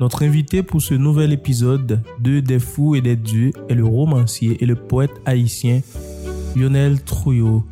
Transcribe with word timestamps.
Notre 0.00 0.24
invité 0.24 0.62
pour 0.62 0.80
ce 0.80 0.94
nouvel 0.94 1.32
épisode 1.32 2.00
de 2.20 2.40
Des 2.40 2.58
fous 2.60 2.94
et 2.94 3.00
des 3.00 3.16
dieux 3.16 3.50
est 3.68 3.74
le 3.74 3.84
romancier 3.84 4.56
et 4.62 4.66
le 4.66 4.76
poète 4.76 5.20
haïtien 5.24 5.80
Lionel 6.54 7.02
Trouillot. 7.02 7.64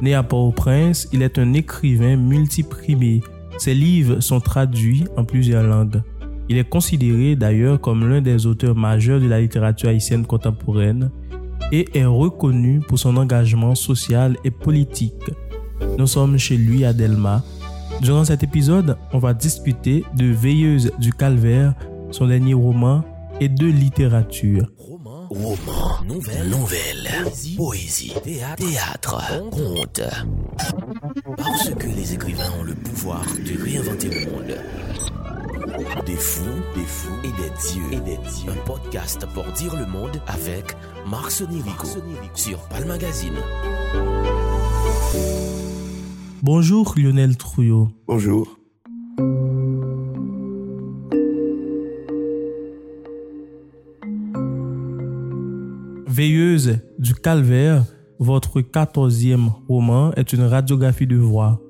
Né 0.00 0.14
à 0.14 0.22
Port-au-Prince, 0.22 1.08
il 1.12 1.22
est 1.22 1.38
un 1.38 1.52
écrivain 1.52 2.16
multiprimé. 2.16 3.20
Ses 3.58 3.74
livres 3.74 4.20
sont 4.20 4.40
traduits 4.40 5.04
en 5.16 5.24
plusieurs 5.24 5.64
langues. 5.64 6.02
Il 6.48 6.56
est 6.56 6.68
considéré 6.68 7.36
d'ailleurs 7.36 7.80
comme 7.80 8.08
l'un 8.08 8.22
des 8.22 8.46
auteurs 8.46 8.76
majeurs 8.76 9.20
de 9.20 9.26
la 9.26 9.40
littérature 9.40 9.90
haïtienne 9.90 10.24
contemporaine 10.24 11.10
et 11.72 11.86
est 11.94 12.06
reconnu 12.06 12.80
pour 12.80 12.98
son 12.98 13.16
engagement 13.18 13.74
social 13.74 14.36
et 14.44 14.50
politique. 14.50 15.30
Nous 15.98 16.06
sommes 16.06 16.38
chez 16.38 16.56
lui 16.56 16.86
à 16.86 16.94
Delma. 16.94 17.44
Durant 18.00 18.24
cet 18.24 18.42
épisode, 18.42 18.96
on 19.12 19.18
va 19.18 19.34
discuter 19.34 20.04
de 20.14 20.26
Veilleuse 20.26 20.92
du 20.98 21.12
Calvaire, 21.12 21.74
son 22.10 22.26
dernier 22.26 22.54
roman, 22.54 23.02
et 23.40 23.48
de 23.48 23.66
littérature. 23.66 24.66
Roman, 24.78 25.26
roman, 25.28 26.04
nouvelle, 26.06 26.48
nouvelle, 26.48 27.08
poésie, 27.24 27.56
poésie 27.56 28.14
théâtre, 28.22 28.64
théâtre, 28.64 29.50
conte. 29.50 30.02
Parce 31.36 31.70
que 31.70 31.86
les 31.86 32.14
écrivains 32.14 32.50
ont 32.60 32.64
le 32.64 32.74
pouvoir 32.74 33.22
de 33.44 33.62
réinventer 33.62 34.08
le 34.08 34.30
monde. 34.30 34.56
Des 36.06 36.16
fous, 36.16 36.44
des 36.74 36.84
fous 36.84 37.18
et 37.24 37.28
des 37.28 37.50
dieux. 37.60 38.50
Un 38.50 38.66
podcast 38.66 39.26
pour 39.34 39.44
dire 39.52 39.76
le 39.76 39.86
monde 39.86 40.20
avec 40.26 40.76
Marc 41.08 41.30
Sonirico 41.30 41.86
sur 42.34 42.58
Palm 42.68 42.88
Magazine. 42.88 43.36
Bonjour 46.40 46.94
Lionel 46.96 47.36
Trouillot. 47.36 47.88
Bonjour. 48.06 48.60
Veilleuse 56.06 56.78
du 57.00 57.14
Calvaire, 57.14 57.84
votre 58.20 58.60
quatorzième 58.60 59.50
roman 59.68 60.12
est 60.12 60.32
une 60.32 60.42
radiographie 60.42 61.08
de 61.08 61.16
voix. 61.16 61.60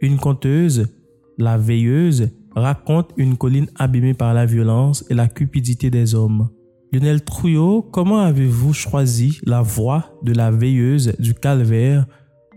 Une 0.00 0.16
conteuse, 0.16 0.88
la 1.36 1.58
veilleuse, 1.58 2.30
raconte 2.56 3.10
une 3.18 3.36
colline 3.36 3.68
abîmée 3.74 4.14
par 4.14 4.32
la 4.32 4.46
violence 4.46 5.04
et 5.10 5.14
la 5.14 5.28
cupidité 5.28 5.90
des 5.90 6.14
hommes. 6.14 6.48
Lionel 6.92 7.22
Trouillot, 7.24 7.82
comment 7.82 8.20
avez-vous 8.20 8.72
choisi 8.72 9.38
la 9.44 9.60
voix 9.60 10.18
de 10.22 10.32
la 10.32 10.50
veilleuse 10.50 11.14
du 11.18 11.34
calvaire 11.34 12.06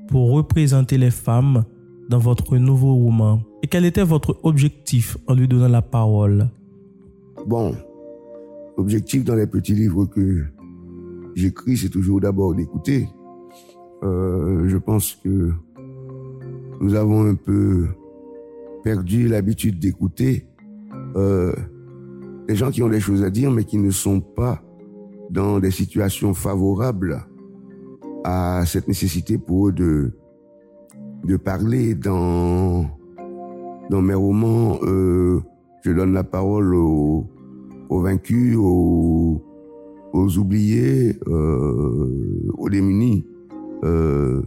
pour 0.08 0.32
représenter 0.32 0.98
les 0.98 1.12
femmes 1.12 1.66
dans 2.10 2.20
votre 2.20 2.58
nouveau 2.58 2.96
roman. 2.96 3.42
Et 3.64 3.68
quel 3.68 3.86
était 3.86 4.04
votre 4.04 4.40
objectif 4.44 5.18
en 5.28 5.34
lui 5.34 5.48
donnant 5.48 5.68
la 5.68 5.82
parole? 5.82 6.50
Bon, 7.46 7.76
l'objectif 8.78 9.24
dans 9.24 9.36
les 9.36 9.48
petits 9.48 9.74
livres 9.74 10.06
que 10.06 10.46
j'écris, 11.36 11.78
c'est 11.78 11.90
toujours 11.90 12.22
d'abord 12.22 12.56
d'écouter. 12.56 13.08
Euh, 14.04 14.68
je 14.68 14.78
pense 14.78 15.16
que 15.24 15.52
nous 16.80 16.94
avons 16.96 17.26
un 17.26 17.36
peu 17.36 17.88
perdu 18.84 19.28
l'habitude 19.28 19.80
d'écouter. 19.80 20.46
Euh, 21.16 21.52
les 22.48 22.56
gens 22.56 22.72
qui 22.72 22.82
ont 22.84 22.90
des 22.90 23.00
choses 23.00 23.24
à 23.24 23.30
dire, 23.30 23.52
mais 23.52 23.64
qui 23.64 23.78
ne 23.78 23.92
sont 23.92 24.22
pas 24.22 24.62
dans 25.30 25.60
des 25.60 25.72
situations 25.72 26.34
favorables 26.34 27.26
à 28.24 28.64
cette 28.66 28.88
nécessité 28.88 29.38
pour 29.38 29.70
eux 29.70 29.72
de, 29.72 30.12
de 31.24 31.38
parler 31.38 31.96
dans, 31.96 32.86
dans 33.90 34.02
mes 34.02 34.14
romans. 34.14 34.80
Euh, 34.84 35.40
je 35.84 35.92
donne 35.92 36.14
la 36.14 36.24
parole 36.24 36.76
aux, 36.76 37.28
aux 37.90 38.02
vaincus, 38.02 38.56
aux, 38.58 39.42
aux 40.14 40.38
oubliés, 40.38 41.18
euh, 41.28 42.52
aux 42.58 42.70
démunis. 42.70 43.26
Euh, 43.84 44.42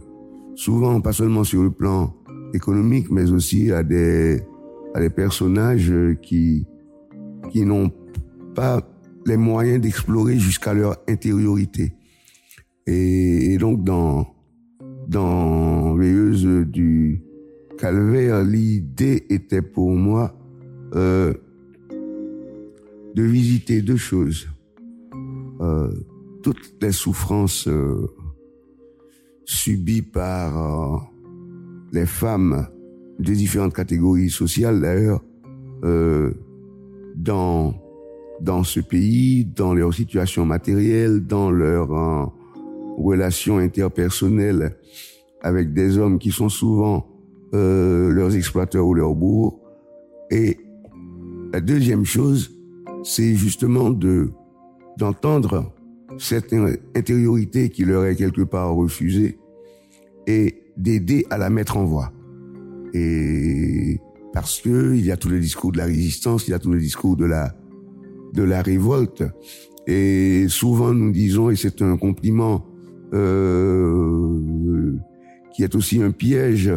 souvent, 0.55 1.01
pas 1.01 1.13
seulement 1.13 1.43
sur 1.43 1.63
le 1.63 1.71
plan 1.71 2.13
économique, 2.53 3.09
mais 3.09 3.31
aussi 3.31 3.71
à 3.71 3.83
des, 3.83 4.41
à 4.93 4.99
des 4.99 5.09
personnages 5.09 5.93
qui, 6.21 6.67
qui 7.49 7.65
n'ont 7.65 7.91
pas 8.53 8.81
les 9.25 9.37
moyens 9.37 9.81
d'explorer 9.81 10.37
jusqu'à 10.37 10.73
leur 10.73 10.97
intériorité. 11.07 11.93
Et, 12.91 13.53
et, 13.53 13.57
donc, 13.57 13.83
dans, 13.83 14.27
dans 15.07 15.95
Veilleuse 15.95 16.45
du 16.67 17.23
Calvaire, 17.77 18.43
l'idée 18.43 19.25
était 19.29 19.61
pour 19.61 19.91
moi 19.91 20.35
euh, 20.95 21.33
de 23.15 23.23
visiter 23.23 23.81
deux 23.81 23.95
choses. 23.95 24.49
Euh, 25.61 25.89
toutes 26.43 26.73
les 26.81 26.91
souffrances 26.91 27.67
euh, 27.67 28.07
subies 29.45 30.01
par 30.01 30.57
euh, 30.57 30.97
les 31.93 32.05
femmes 32.05 32.67
de 33.19 33.33
différentes 33.33 33.73
catégories 33.73 34.29
sociales 34.29 34.81
d'ailleurs 34.81 35.23
euh, 35.85 36.31
dans 37.15 37.73
dans 38.41 38.63
ce 38.63 38.79
pays, 38.79 39.45
dans 39.45 39.75
leur 39.75 39.93
situation 39.93 40.47
matérielle, 40.47 41.19
dans 41.19 41.51
leurs 41.51 41.93
euh, 41.93 42.25
relations 42.97 43.57
interpersonnelles 43.57 44.77
avec 45.41 45.73
des 45.73 45.97
hommes 45.97 46.19
qui 46.19 46.31
sont 46.31 46.49
souvent 46.49 47.07
euh, 47.53 48.09
leurs 48.09 48.35
exploiteurs 48.35 48.85
ou 48.85 48.93
leurs 48.93 49.15
bourgs. 49.15 49.59
Et 50.29 50.57
la 51.53 51.59
deuxième 51.59 52.05
chose, 52.05 52.51
c'est 53.03 53.35
justement 53.35 53.89
de 53.89 54.29
d'entendre 54.97 55.73
cette 56.17 56.53
intériorité 56.95 57.69
qui 57.69 57.85
leur 57.85 58.05
est 58.05 58.15
quelque 58.15 58.41
part 58.41 58.75
refusée 58.75 59.39
et 60.27 60.63
d'aider 60.77 61.25
à 61.29 61.37
la 61.37 61.49
mettre 61.49 61.77
en 61.77 61.85
voie. 61.85 62.11
Et 62.93 63.99
parce 64.33 64.61
que 64.61 64.93
il 64.95 65.05
y 65.05 65.11
a 65.11 65.17
tous 65.17 65.29
les 65.29 65.39
discours 65.39 65.71
de 65.71 65.77
la 65.77 65.85
résistance, 65.85 66.47
il 66.47 66.51
y 66.51 66.53
a 66.53 66.59
tous 66.59 66.73
les 66.73 66.79
discours 66.79 67.15
de 67.17 67.25
la 67.25 67.55
de 68.33 68.43
la 68.43 68.61
révolte. 68.61 69.23
Et 69.87 70.45
souvent 70.47 70.93
nous 70.93 71.11
disons, 71.11 71.49
et 71.49 71.55
c'est 71.55 71.81
un 71.81 71.97
compliment 71.97 72.65
euh, 73.13 74.97
qui 75.53 75.63
est 75.63 75.75
aussi 75.75 76.01
un 76.01 76.11
piège, 76.11 76.71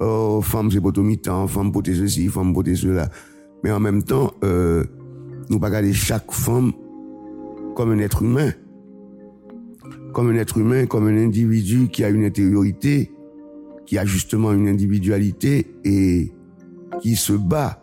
oh 0.00 0.40
femme 0.42 0.70
c'est 0.70 0.80
potomitan, 0.80 1.46
femme 1.46 1.72
poté 1.72 1.94
ceci, 1.94 2.28
femme 2.28 2.52
poté 2.52 2.74
cela. 2.74 3.10
Mais 3.64 3.72
en 3.72 3.80
même 3.80 4.02
temps, 4.02 4.32
euh, 4.44 4.84
nous 5.50 5.58
pas 5.58 5.92
chaque 5.92 6.30
femme 6.30 6.72
comme 7.74 7.90
un 7.92 7.98
être 7.98 8.22
humain, 8.22 8.52
comme 10.12 10.30
un 10.30 10.36
être 10.36 10.58
humain, 10.58 10.86
comme 10.86 11.06
un 11.06 11.16
individu 11.16 11.88
qui 11.88 12.04
a 12.04 12.08
une 12.08 12.24
intériorité, 12.24 13.12
qui 13.86 13.98
a 13.98 14.04
justement 14.04 14.52
une 14.52 14.68
individualité 14.68 15.66
et 15.84 16.32
qui 17.00 17.16
se 17.16 17.32
bat 17.32 17.82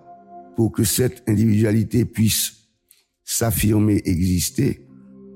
pour 0.55 0.71
que 0.71 0.83
cette 0.83 1.23
individualité 1.27 2.05
puisse 2.05 2.69
s'affirmer, 3.23 4.01
exister, 4.05 4.84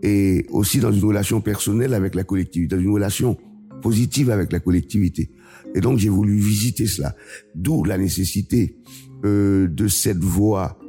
et 0.04 0.46
aussi 0.50 0.80
dans 0.80 0.92
une 0.92 1.04
relation 1.04 1.42
personnelle 1.42 1.94
avec 1.94 2.16
la 2.16 2.24
collectivité, 2.24 2.76
dans 2.76 2.82
une 2.82 2.92
relation 2.92 3.38
positive 3.82 4.30
avec 4.30 4.52
la 4.52 4.60
collectivité. 4.60 5.32
Et 5.76 5.82
donc 5.82 6.00
j'ai 6.00 6.10
voulu 6.10 6.38
visiter 6.38 6.86
cela, 6.86 7.16
d'où 7.56 7.84
la 7.84 7.98
nécessité 7.98 8.78
euh, 9.26 9.68
de 9.68 9.88
cette 9.88 10.24
voie 10.24 10.80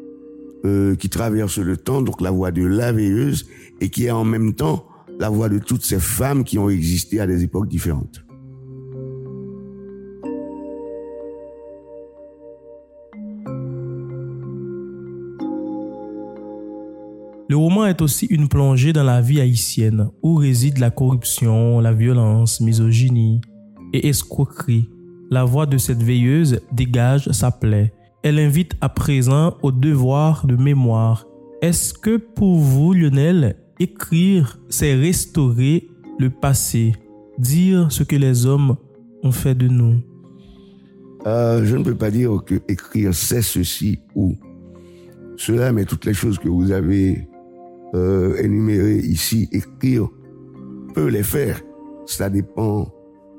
euh, 0.65 0.95
qui 0.95 1.09
traverse 1.09 1.59
le 1.59 1.77
temps, 1.77 2.03
donc 2.03 2.21
la 2.21 2.31
voie 2.31 2.51
de 2.51 2.65
la 2.65 2.93
veilleuse, 2.93 3.47
et 3.81 3.89
qui 3.89 4.07
est 4.07 4.11
en 4.11 4.25
même 4.25 4.55
temps 4.55 4.87
la 5.19 5.29
voix 5.29 5.49
de 5.49 5.59
toutes 5.59 5.85
ces 5.85 6.01
femmes 6.01 6.45
qui 6.45 6.59
ont 6.59 6.71
existé 6.71 7.21
à 7.21 7.27
des 7.27 7.43
époques 7.43 7.69
différentes. 7.69 8.25
Roman 17.71 17.87
est 17.87 18.03
aussi 18.03 18.27
une 18.27 18.49
plongée 18.49 18.93
dans 18.93 19.05
la 19.05 19.21
vie 19.21 19.41
haïtienne, 19.41 20.09
où 20.25 20.35
réside 20.35 20.79
la 20.79 20.91
corruption, 20.91 21.79
la 21.79 21.93
violence, 21.93 22.61
misogynie 22.61 23.41
et 23.93 24.09
escroquerie? 24.09 24.91
La 25.31 25.45
voix 25.45 25.67
de 25.67 25.79
cette 25.79 26.03
veilleuse 26.03 26.61
dégage 26.73 27.31
sa 27.31 27.53
plaie. 27.53 27.93
Elle 28.25 28.41
invite 28.41 28.75
à 28.81 28.89
présent 28.89 29.57
au 29.63 29.71
devoir 29.71 30.45
de 30.49 30.57
mémoire. 30.57 31.27
Est-ce 31.63 31.95
que 31.95 32.17
pour 32.17 32.57
vous, 32.57 32.93
Lionel, 32.93 33.55
écrire, 33.79 34.59
c'est 34.69 34.97
restaurer 34.97 35.89
le 36.19 36.29
passé, 36.29 36.97
dire 37.39 37.93
ce 37.93 38.03
que 38.03 38.17
les 38.17 38.47
hommes 38.47 38.75
ont 39.23 39.31
fait 39.31 39.55
de 39.55 39.69
nous? 39.69 40.01
Euh, 41.25 41.65
Je 41.65 41.77
ne 41.77 41.85
peux 41.85 41.95
pas 41.95 42.11
dire 42.11 42.33
que 42.45 42.57
écrire, 42.67 43.15
c'est 43.15 43.43
ceci 43.43 44.01
ou 44.17 44.35
cela, 45.37 45.71
mais 45.71 45.85
toutes 45.85 46.05
les 46.05 46.15
choses 46.15 46.37
que 46.37 46.49
vous 46.49 46.73
avez 46.73 47.30
euh, 47.95 48.37
énumérées 48.37 48.99
ici, 48.99 49.49
écrire 49.53 50.09
peut 50.95 51.09
les 51.09 51.23
faire. 51.23 51.61
Cela 52.07 52.31
dépend 52.31 52.93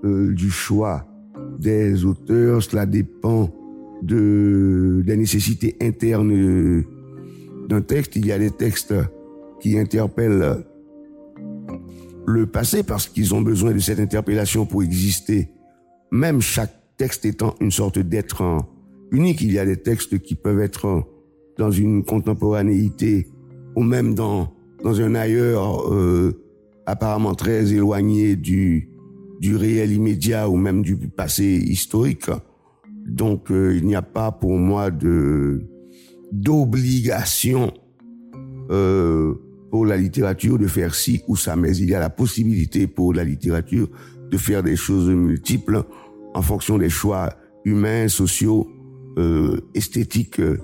euh, 0.04 0.34
du 0.34 0.50
choix 0.50 1.06
des 1.60 2.06
auteurs, 2.06 2.64
cela 2.64 2.86
dépend 2.86 3.50
de 4.02 5.04
des 5.06 5.16
nécessités 5.16 5.76
internes 5.82 6.84
d'un 7.70 7.82
texte, 7.82 8.16
il 8.16 8.26
y 8.26 8.32
a 8.32 8.40
des 8.40 8.50
textes 8.50 8.94
qui 9.60 9.78
interpellent 9.78 10.66
le 12.26 12.46
passé 12.46 12.84
parce 12.84 13.08
qu'ils 13.08 13.36
ont 13.36 13.42
besoin 13.42 13.74
de 13.74 13.80
cette 13.80 14.00
interpellation 14.00 14.66
pour 14.66 14.84
exister. 14.84 15.50
Même 16.12 16.42
chaque 16.42 16.74
texte 16.98 17.26
étant 17.26 17.56
une 17.62 17.72
sorte 17.72 18.00
d'être 18.00 18.44
unique, 19.12 19.42
il 19.42 19.52
y 19.52 19.60
a 19.60 19.66
des 19.66 19.78
textes 19.78 20.20
qui 20.20 20.36
peuvent 20.36 20.62
être 20.62 21.06
dans 21.58 21.72
une 21.72 22.04
contemporanéité 22.04 23.28
ou 23.76 23.84
même 23.84 24.16
dans 24.16 24.54
dans 24.84 25.00
un 25.02 25.16
ailleurs 25.16 25.94
euh, 25.94 26.34
apparemment 26.86 27.36
très 27.36 27.74
éloigné 27.74 28.36
du 28.36 28.90
du 29.40 29.56
réel 29.56 29.92
immédiat 29.92 30.50
ou 30.50 30.56
même 30.56 30.82
du 30.82 30.96
passé 30.96 31.46
historique. 31.46 32.30
Donc 33.08 33.52
euh, 33.52 33.76
il 33.76 33.86
n'y 33.86 33.96
a 33.96 34.02
pas 34.02 34.32
pour 34.32 34.58
moi 34.58 34.92
de 34.92 35.62
d'obligation 36.32 37.74
euh, 38.70 39.34
pour 39.70 39.86
la 39.86 39.98
littérature 39.98 40.58
de 40.58 40.68
faire 40.68 40.94
ci 40.96 41.22
ou 41.28 41.36
ça, 41.36 41.56
mais 41.56 41.76
il 41.78 41.90
y 41.90 41.96
a 41.96 42.00
la 42.00 42.10
possibilité 42.10 42.88
pour 42.88 43.14
la 43.14 43.24
littérature 43.24 43.90
de 44.30 44.38
faire 44.38 44.64
des 44.64 44.76
choses 44.76 45.10
multiples 45.10 45.84
en 46.34 46.42
fonction 46.42 46.78
des 46.78 46.90
choix 46.90 47.30
humains, 47.66 48.08
sociaux, 48.08 48.70
euh, 49.18 49.60
esthétiques 49.76 50.40
euh, 50.40 50.58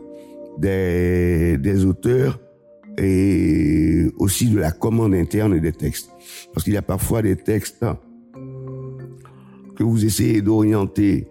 des, 0.57 1.57
des 1.57 1.86
auteurs 1.86 2.39
et 2.98 4.08
aussi 4.18 4.50
de 4.50 4.60
la 4.60 4.72
commande 4.72 5.14
interne 5.14 5.60
des 5.60 5.72
textes. 5.72 6.10
Parce 6.54 6.64
qu'il 6.64 6.74
y 6.74 6.78
a 6.78 6.82
parfois 6.82 7.22
des 7.22 7.36
textes 7.36 7.86
que 9.76 9.84
vous 9.84 10.06
essayez 10.06 10.42
d'orienter 10.42 11.28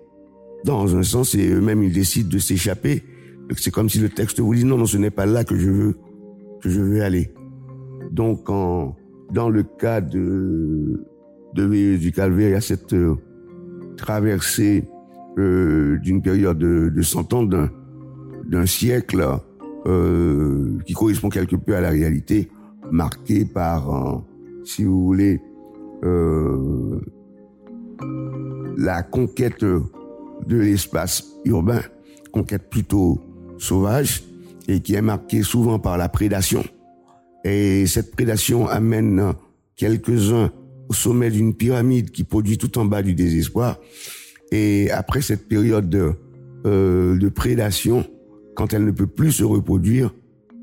dans 0.65 0.97
un 0.97 1.03
sens 1.03 1.35
et 1.35 1.49
eux-mêmes 1.49 1.83
ils 1.83 1.93
décident 1.93 2.29
de 2.29 2.39
s'échapper. 2.39 3.03
C'est 3.57 3.71
comme 3.71 3.89
si 3.89 3.99
le 3.99 4.09
texte 4.09 4.41
vous 4.41 4.55
dit 4.55 4.65
non, 4.65 4.79
non, 4.79 4.87
ce 4.87 4.97
n'est 4.97 5.11
pas 5.11 5.27
là 5.27 5.45
que 5.45 5.57
je 5.57 5.71
veux, 5.71 5.97
que 6.61 6.69
je 6.69 6.81
veux 6.81 7.03
aller. 7.03 7.33
Donc, 8.11 8.49
en, 8.51 8.97
dans 9.33 9.49
le 9.49 9.63
cas 9.63 10.01
de, 10.01 11.01
de 11.55 11.97
du 11.97 12.13
Calvaire, 12.13 12.49
il 12.49 12.53
y 12.53 12.55
a 12.55 12.61
cette 12.61 12.93
euh, 12.93 13.17
traversée 13.97 14.89
euh, 15.39 15.99
d'une 15.99 16.23
période 16.23 16.59
de, 16.59 16.93
de 16.95 17.03
100 17.03 17.33
ans, 17.35 17.45
d'un 17.45 18.67
siècle, 18.67 19.25
euh, 19.87 20.79
qui 20.87 20.95
correspond 20.95 21.29
quelque 21.29 21.57
peu 21.57 21.77
à 21.77 21.81
la 21.81 21.91
réalité, 21.91 22.51
marquée 22.91 23.45
par, 23.45 24.23
si 24.65 24.85
vous 24.85 25.05
voulez, 25.05 25.41
euh, 26.05 27.01
la 28.77 29.03
conquête 29.03 29.65
de 29.65 30.57
l'espace 30.57 31.25
urbain, 31.45 31.81
conquête 32.33 32.69
plutôt 32.69 33.19
sauvage, 33.59 34.23
et 34.69 34.81
qui 34.81 34.95
est 34.95 35.03
marquée 35.03 35.43
souvent 35.43 35.79
par 35.79 35.97
la 35.97 36.09
prédation. 36.09 36.65
Et 37.45 37.87
cette 37.87 38.11
prédation 38.11 38.67
amène 38.69 39.33
quelques-uns 39.77 40.51
au 40.89 40.93
sommet 40.93 41.31
d'une 41.31 41.55
pyramide 41.55 42.11
qui 42.11 42.25
produit 42.25 42.59
tout 42.59 42.79
en 42.79 42.85
bas 42.85 43.03
du 43.03 43.15
désespoir. 43.15 43.79
Et 44.53 44.91
après 44.91 45.23
cette 45.23 45.49
période 45.49 45.89
de, 45.89 46.13
euh, 46.65 47.17
de 47.17 47.29
prédation, 47.29 48.05
quand 48.57 48.73
elle 48.73 48.85
ne 48.85 48.91
peut 48.91 49.07
plus 49.07 49.31
se 49.31 49.45
reproduire, 49.45 50.13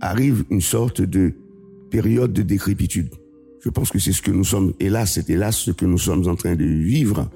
arrive 0.02 0.44
une 0.50 0.62
sorte 0.62 1.02
de 1.02 1.34
période 1.90 2.34
de 2.34 2.42
décrépitude. 2.42 3.10
Je 3.62 3.70
pense 3.70 3.92
que 3.92 4.00
c'est 4.00 4.12
ce 4.12 4.22
que 4.22 4.32
nous 4.32 4.44
sommes, 4.44 4.74
hélas, 4.82 5.14
c'est 5.14 5.30
hélas 5.30 5.56
ce 5.56 5.72
que 5.72 5.86
nous 5.86 5.98
sommes 5.98 6.28
en 6.28 6.36
train 6.36 6.56
de 6.56 6.66
vivre 6.66 7.30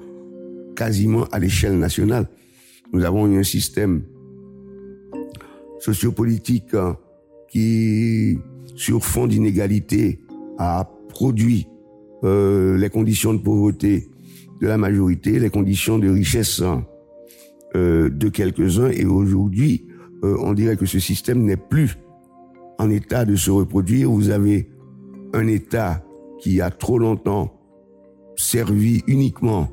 quasiment 0.76 1.24
à 1.32 1.38
l'échelle 1.38 1.78
nationale. 1.78 2.28
Nous 2.92 3.04
avons 3.04 3.26
eu 3.28 3.38
un 3.38 3.44
système 3.44 4.02
sociopolitique 5.78 6.74
hein, 6.74 6.98
qui 7.48 8.38
sur 8.74 9.04
fond 9.04 9.26
d'inégalité 9.26 10.20
a 10.58 10.90
produit 11.08 11.68
euh, 12.24 12.76
les 12.76 12.90
conditions 12.90 13.32
de 13.32 13.38
pauvreté 13.38 14.08
de 14.60 14.66
la 14.66 14.76
majorité, 14.76 15.38
les 15.38 15.50
conditions 15.50 15.98
de 15.98 16.08
richesse 16.08 16.62
euh, 17.74 18.10
de 18.10 18.28
quelques-uns. 18.28 18.90
Et 18.90 19.04
aujourd'hui, 19.04 19.87
euh, 20.24 20.36
on 20.40 20.52
dirait 20.52 20.76
que 20.76 20.86
ce 20.86 20.98
système 20.98 21.42
n'est 21.42 21.56
plus 21.56 21.98
en 22.78 22.90
état 22.90 23.24
de 23.24 23.36
se 23.36 23.50
reproduire. 23.50 24.10
Vous 24.10 24.30
avez 24.30 24.68
un 25.34 25.46
État 25.46 26.02
qui 26.38 26.60
a 26.60 26.70
trop 26.70 26.98
longtemps 26.98 27.52
servi 28.36 29.02
uniquement 29.06 29.68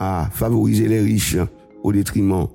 à 0.00 0.28
favoriser 0.32 0.88
les 0.88 1.00
riches 1.00 1.36
au 1.82 1.92
détriment 1.92 2.48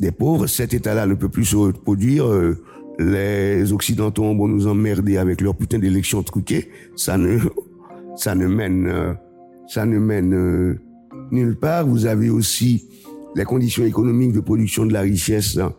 des 0.00 0.12
pauvres. 0.12 0.46
Cet 0.46 0.74
État-là 0.74 1.06
ne 1.06 1.14
peut 1.14 1.28
plus 1.28 1.44
se 1.44 1.56
reproduire. 1.56 2.26
Euh, 2.26 2.56
les 2.98 3.72
Occidentaux 3.72 4.22
vont 4.22 4.48
nous 4.48 4.66
emmerder 4.66 5.16
avec 5.16 5.40
leur 5.40 5.56
putain 5.56 5.78
d'élections 5.78 6.22
truquées. 6.22 6.70
Ça 6.96 7.18
ne, 7.18 7.38
ça 8.16 8.34
ne 8.34 8.46
mène, 8.46 8.86
euh, 8.86 9.12
ça 9.66 9.86
ne 9.86 9.98
mène 9.98 10.34
euh, 10.34 10.78
nulle 11.30 11.56
part. 11.56 11.86
Vous 11.86 12.06
avez 12.06 12.30
aussi 12.30 12.88
les 13.34 13.44
conditions 13.44 13.84
économiques 13.84 14.32
de 14.32 14.40
production 14.40 14.86
de 14.86 14.92
la 14.92 15.00
richesse 15.00 15.56
hein, 15.58 15.74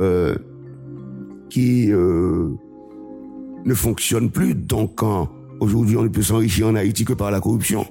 euh, 0.00 0.34
qui 1.50 1.92
euh, 1.92 2.50
ne 3.64 3.74
fonctionnent 3.74 4.30
plus. 4.30 4.54
Donc, 4.54 5.00
aujourd'hui, 5.60 5.96
on 5.96 6.02
ne 6.02 6.08
peut 6.08 6.22
s'enrichir 6.22 6.68
en 6.68 6.74
Haïti 6.74 7.04
que 7.04 7.12
par 7.12 7.30
la 7.30 7.40
corruption. 7.40 7.86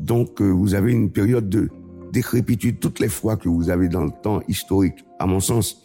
Donc, 0.00 0.40
vous 0.40 0.74
avez 0.74 0.92
une 0.92 1.10
période 1.10 1.48
de 1.48 1.68
décrépitude 2.12 2.80
toutes 2.80 3.00
les 3.00 3.08
fois 3.08 3.36
que 3.36 3.48
vous 3.48 3.70
avez 3.70 3.88
dans 3.88 4.04
le 4.04 4.10
temps 4.22 4.40
historique, 4.48 5.04
à 5.18 5.26
mon 5.26 5.40
sens. 5.40 5.82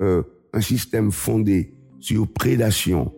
Euh, 0.00 0.22
un 0.52 0.60
système 0.60 1.10
fondé 1.10 1.74
sur 2.00 2.26
prédation 2.26 3.12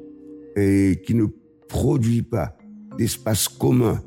et 0.56 1.00
qui 1.04 1.14
ne 1.14 1.26
produit 1.68 2.22
pas 2.22 2.56
d'espace 2.98 3.48
commun 3.48 4.02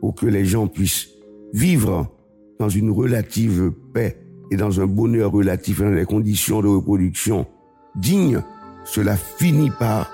pour 0.00 0.14
que 0.14 0.26
les 0.26 0.44
gens 0.44 0.68
puissent 0.68 1.08
vivre 1.52 2.14
dans 2.60 2.68
une 2.68 2.90
relative 2.90 3.72
paix 3.92 4.22
et 4.50 4.56
dans 4.56 4.80
un 4.80 4.86
bonheur 4.86 5.30
relatif 5.30 5.80
dans 5.80 5.94
des 5.94 6.04
conditions 6.04 6.60
de 6.60 6.68
reproduction 6.68 7.46
dignes, 7.94 8.42
cela 8.84 9.16
finit 9.16 9.70
par 9.70 10.10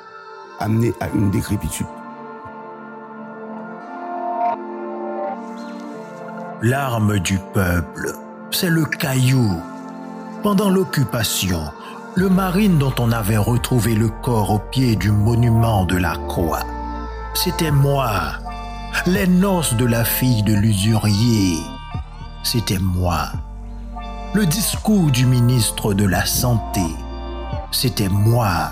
amener 0.58 0.92
à 1.00 1.08
une 1.14 1.30
décrépitude. 1.30 1.86
L'arme 6.62 7.18
du 7.18 7.38
peuple, 7.52 8.14
c'est 8.50 8.70
le 8.70 8.84
caillou. 8.84 9.60
Pendant 10.42 10.70
l'occupation, 10.70 11.60
le 12.14 12.30
marine 12.30 12.78
dont 12.78 12.94
on 12.98 13.12
avait 13.12 13.36
retrouvé 13.36 13.94
le 13.94 14.08
corps 14.08 14.50
au 14.50 14.58
pied 14.58 14.96
du 14.96 15.10
monument 15.10 15.84
de 15.84 15.96
la 15.96 16.16
croix. 16.28 16.64
C'était 17.34 17.70
moi. 17.70 18.32
Les 19.06 19.26
noces 19.26 19.74
de 19.74 19.84
la 19.84 20.04
fille 20.04 20.42
de 20.42 20.54
l'usurier. 20.54 21.58
C'était 22.42 22.78
moi. 22.78 23.28
Le 24.34 24.44
discours 24.44 25.10
du 25.10 25.24
ministre 25.26 25.94
de 25.94 26.04
la 26.04 26.26
Santé. 26.26 26.82
C'était 27.70 28.08
moi. 28.08 28.70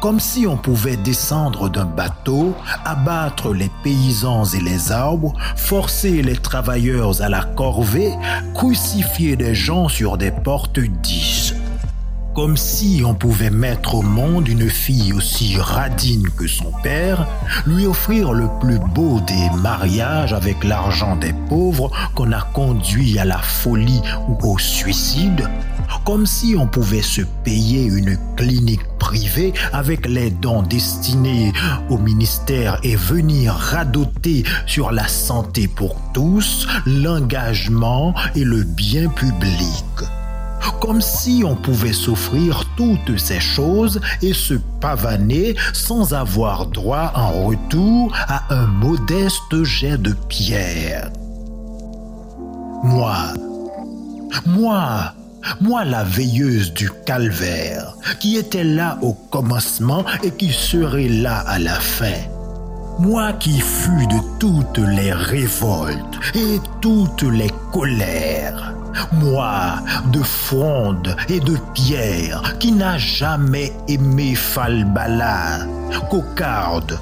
Comme 0.00 0.20
si 0.20 0.46
on 0.46 0.56
pouvait 0.56 0.96
descendre 0.96 1.68
d'un 1.68 1.84
bateau, 1.84 2.54
abattre 2.84 3.52
les 3.52 3.70
paysans 3.82 4.44
et 4.44 4.60
les 4.60 4.92
arbres, 4.92 5.34
forcer 5.56 6.22
les 6.22 6.36
travailleurs 6.36 7.20
à 7.20 7.28
la 7.28 7.44
corvée, 7.44 8.12
crucifier 8.54 9.36
des 9.36 9.54
gens 9.54 9.88
sur 9.88 10.16
des 10.16 10.30
portes 10.30 10.80
dix 10.80 11.54
comme 12.34 12.56
si 12.56 13.02
on 13.04 13.14
pouvait 13.14 13.50
mettre 13.50 13.94
au 13.94 14.02
monde 14.02 14.48
une 14.48 14.68
fille 14.68 15.12
aussi 15.12 15.56
radine 15.58 16.28
que 16.36 16.46
son 16.46 16.72
père, 16.82 17.26
lui 17.66 17.86
offrir 17.86 18.32
le 18.32 18.48
plus 18.60 18.78
beau 18.78 19.20
des 19.20 19.50
mariages 19.60 20.32
avec 20.32 20.64
l'argent 20.64 21.16
des 21.16 21.34
pauvres 21.48 21.90
qu'on 22.14 22.32
a 22.32 22.40
conduit 22.40 23.18
à 23.18 23.24
la 23.24 23.38
folie 23.38 24.00
ou 24.28 24.52
au 24.52 24.58
suicide, 24.58 25.48
comme 26.04 26.26
si 26.26 26.54
on 26.58 26.66
pouvait 26.66 27.02
se 27.02 27.22
payer 27.44 27.84
une 27.84 28.16
clinique 28.36 28.86
privée 28.98 29.52
avec 29.72 30.06
les 30.06 30.30
dons 30.30 30.62
destinés 30.62 31.52
au 31.90 31.98
ministère 31.98 32.78
et 32.82 32.96
venir 32.96 33.52
radoter 33.52 34.44
sur 34.66 34.90
la 34.90 35.06
santé 35.06 35.68
pour 35.68 35.96
tous, 36.14 36.66
l'engagement 36.86 38.14
et 38.34 38.44
le 38.44 38.62
bien 38.62 39.08
public 39.08 39.84
comme 40.80 41.00
si 41.00 41.42
on 41.44 41.54
pouvait 41.54 41.92
s'offrir 41.92 42.64
toutes 42.76 43.18
ces 43.18 43.40
choses 43.40 44.00
et 44.20 44.32
se 44.32 44.54
pavaner 44.80 45.54
sans 45.72 46.14
avoir 46.14 46.66
droit 46.66 47.12
en 47.14 47.46
retour 47.46 48.12
à 48.28 48.52
un 48.54 48.66
modeste 48.66 49.62
jet 49.62 49.96
de 49.98 50.12
pierre. 50.28 51.10
Moi, 52.82 53.16
moi, 54.46 55.14
moi 55.60 55.84
la 55.84 56.04
veilleuse 56.04 56.72
du 56.72 56.90
calvaire, 57.06 57.96
qui 58.20 58.36
était 58.36 58.64
là 58.64 58.98
au 59.02 59.12
commencement 59.12 60.04
et 60.22 60.30
qui 60.32 60.52
serait 60.52 61.08
là 61.08 61.38
à 61.38 61.58
la 61.58 61.78
fin. 61.78 62.12
Moi 62.98 63.32
qui 63.32 63.60
fus 63.60 64.06
de 64.06 64.18
toutes 64.38 64.78
les 64.78 65.12
révoltes 65.12 66.18
et 66.34 66.60
toutes 66.80 67.22
les 67.22 67.50
colères, 67.72 68.74
moi 69.12 69.76
de 70.12 70.22
fronde 70.22 71.16
et 71.28 71.40
de 71.40 71.56
pierre 71.74 72.58
qui 72.58 72.72
n'a 72.72 72.98
jamais 72.98 73.72
aimé 73.88 74.34
Falbala, 74.34 75.66
cocarde, 76.10 76.98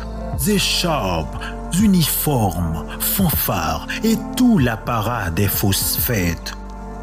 écharpes, 0.47 1.37
uniformes, 1.81 2.85
fanfares 2.99 3.87
et 4.05 4.17
tout 4.37 4.59
l'apparat 4.59 5.31
des 5.31 5.49
fausses 5.49 5.97
fêtes. 5.97 6.55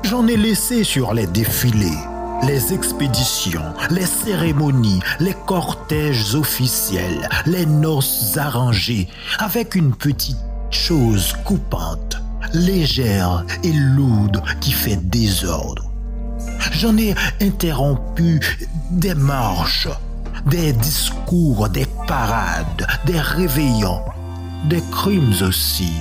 J'en 0.04 0.28
ai 0.28 0.38
laissé 0.38 0.84
sur 0.84 1.14
les 1.14 1.28
défilés 1.28 2.00
les 2.44 2.74
expéditions, 2.74 3.74
les 3.90 4.06
cérémonies, 4.06 5.02
les 5.20 5.36
cortèges 5.46 6.36
officiels, 6.36 7.28
les 7.46 7.66
noces 7.66 8.38
arrangées, 8.38 9.08
avec 9.40 9.76
une 9.76 9.94
petite 9.94 10.38
chose 10.70 11.34
coupante, 11.46 12.18
légère 12.54 13.46
et 13.64 13.74
lourde 13.74 14.42
qui 14.62 14.72
fait 14.72 14.98
désordre. 14.98 15.92
J'en 16.72 16.98
ai 16.98 17.16
interrompu 17.42 18.40
des 18.92 19.16
marches, 19.16 19.88
des 20.46 20.74
discours, 20.74 21.70
des 21.70 21.88
parades, 22.08 22.88
des 23.06 23.20
réveillons, 23.20 24.02
des 24.66 24.82
crimes 24.92 25.34
aussi 25.42 25.92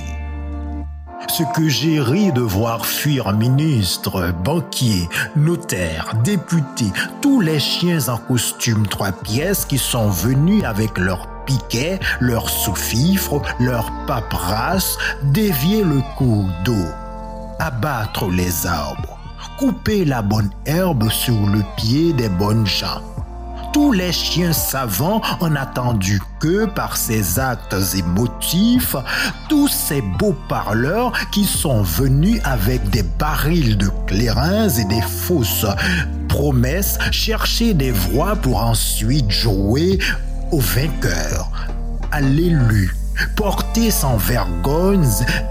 ce 1.29 1.43
que 1.55 1.67
j'ai 1.67 1.99
ri 1.99 2.31
de 2.31 2.41
voir 2.41 2.85
fuir 2.85 3.33
ministres, 3.33 4.33
banquiers, 4.43 5.09
notaires, 5.35 6.13
députés, 6.23 6.91
tous 7.21 7.41
les 7.41 7.59
chiens 7.59 8.07
en 8.07 8.17
costume 8.17 8.87
trois 8.87 9.11
pièces 9.11 9.65
qui 9.65 9.77
sont 9.77 10.09
venus 10.09 10.63
avec 10.63 10.97
leurs 10.97 11.27
piquets, 11.45 11.99
leurs 12.19 12.49
sous-fifres, 12.49 13.41
leurs 13.59 13.91
paperasses, 14.05 14.97
dévier 15.23 15.83
le 15.83 16.01
cours 16.17 16.49
d'eau, 16.63 16.85
abattre 17.59 18.29
les 18.29 18.65
arbres, 18.65 19.19
couper 19.57 20.05
la 20.05 20.21
bonne 20.21 20.49
herbe 20.65 21.09
sur 21.09 21.47
le 21.47 21.63
pied 21.77 22.13
des 22.13 22.29
bonnes 22.29 22.65
gens 22.65 23.01
tous 23.77 23.91
les 23.91 24.11
chiens 24.11 24.53
savants 24.53 25.21
ont 25.39 25.55
attendu 25.55 26.19
que, 26.39 26.65
par 26.65 26.97
ces 26.97 27.37
actes 27.37 27.75
émotifs, 27.95 28.95
tous 29.49 29.67
ces 29.67 30.01
beaux 30.01 30.35
parleurs 30.49 31.11
qui 31.31 31.45
sont 31.45 31.83
venus 31.83 32.41
avec 32.43 32.89
des 32.89 33.03
barils 33.03 33.77
de 33.77 33.89
clairins 34.07 34.67
et 34.67 34.85
des 34.85 35.01
fausses 35.01 35.67
promesses 36.27 36.97
chercher 37.11 37.75
des 37.75 37.91
voix 37.91 38.35
pour 38.35 38.63
ensuite 38.63 39.29
jouer 39.29 39.99
au 40.51 40.59
vainqueur, 40.59 41.51
à 42.11 42.19
l'élu, 42.19 42.95
porter 43.35 43.91
sans 43.91 44.17
vergogne 44.17 45.05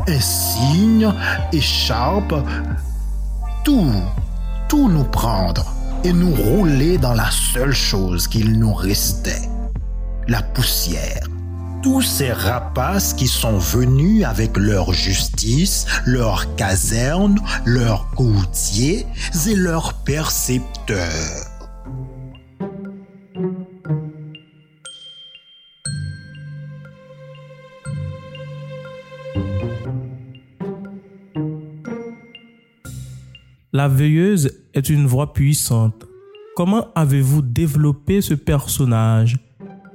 insignes, 0.08 1.12
écharpe, 1.52 2.34
tout, 3.62 4.02
tout 4.68 4.88
nous 4.88 5.04
prendre 5.04 5.75
et 6.06 6.12
nous 6.12 6.32
rouler 6.32 6.98
dans 6.98 7.14
la 7.14 7.28
seule 7.32 7.74
chose 7.74 8.28
qu'il 8.28 8.60
nous 8.60 8.72
restait, 8.72 9.48
la 10.28 10.40
poussière. 10.40 11.26
Tous 11.82 12.00
ces 12.00 12.32
rapaces 12.32 13.12
qui 13.12 13.26
sont 13.26 13.58
venus 13.58 14.24
avec 14.24 14.56
leur 14.56 14.92
justice, 14.92 15.84
leur 16.04 16.54
caserne, 16.54 17.40
leurs 17.64 18.08
courtiers 18.10 19.04
et 19.48 19.54
leurs 19.56 19.94
percepteurs. 20.04 21.45
La 33.76 33.88
veilleuse 33.88 34.52
est 34.72 34.88
une 34.88 35.06
voix 35.06 35.34
puissante. 35.34 36.06
Comment 36.56 36.94
avez-vous 36.94 37.42
développé 37.42 38.22
ce 38.22 38.32
personnage? 38.32 39.36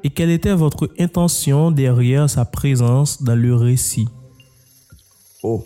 Et 0.03 0.11
quelle 0.11 0.29
était 0.29 0.53
votre 0.53 0.93
intention 1.00 1.71
derrière 1.71 2.29
sa 2.29 2.45
présence 2.45 3.23
dans 3.23 3.33
le 3.33 3.55
récit? 3.55 4.07
Oh, 5.41 5.65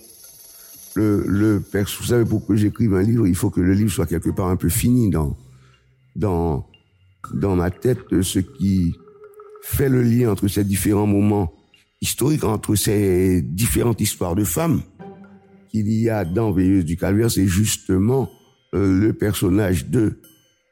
le, 0.93 1.25
le 1.27 1.62
vous 1.74 2.05
savez, 2.05 2.24
pour 2.24 2.48
que 2.48 2.55
j'écrive 2.55 2.93
un 2.93 3.03
livre, 3.03 3.27
il 3.27 3.36
faut 3.36 3.50
que 3.50 3.60
le 3.60 3.74
livre 3.74 3.91
soit 3.91 4.05
quelque 4.05 4.29
part 4.29 4.48
un 4.48 4.55
peu 4.55 4.69
fini 4.69 5.10
dans, 5.10 5.36
dans, 6.15 6.65
dans 7.34 7.57
ma 7.57 7.69
tête, 7.69 8.00
ce 8.22 8.39
qui 8.39 8.95
fait 9.62 9.89
le 9.89 10.01
lien 10.01 10.31
entre 10.31 10.48
ces 10.48 10.63
différents 10.63 11.05
moments 11.05 11.51
historiques, 12.00 12.45
entre 12.45 12.75
ces 12.75 13.41
différentes 13.41 14.00
histoires 14.00 14.36
de 14.36 14.45
femmes 14.45 14.84
qu'il 15.75 15.91
y 15.91 16.10
a 16.10 16.24
dans 16.24 16.51
Veilleuse 16.51 16.86
du 16.86 16.96
Calvaire, 16.96 17.29
c'est 17.29 17.48
justement 17.48 18.29
euh, 18.74 18.98
le 18.98 19.12
personnage 19.12 19.88
de 19.88 20.22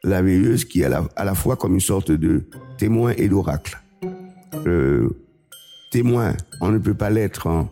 la 0.05 0.21
veilleuse 0.21 0.63
qui 0.63 0.81
est 0.81 0.85
à 0.85 1.25
la, 1.25 1.35
fois 1.35 1.57
comme 1.57 1.73
une 1.73 1.81
sorte 1.81 2.11
de 2.11 2.43
témoin 2.77 3.13
et 3.17 3.27
d'oracle. 3.27 3.81
Euh, 4.65 5.09
témoin, 5.91 6.35
on 6.61 6.71
ne 6.71 6.77
peut 6.77 6.93
pas 6.93 7.09
l'être 7.09 7.67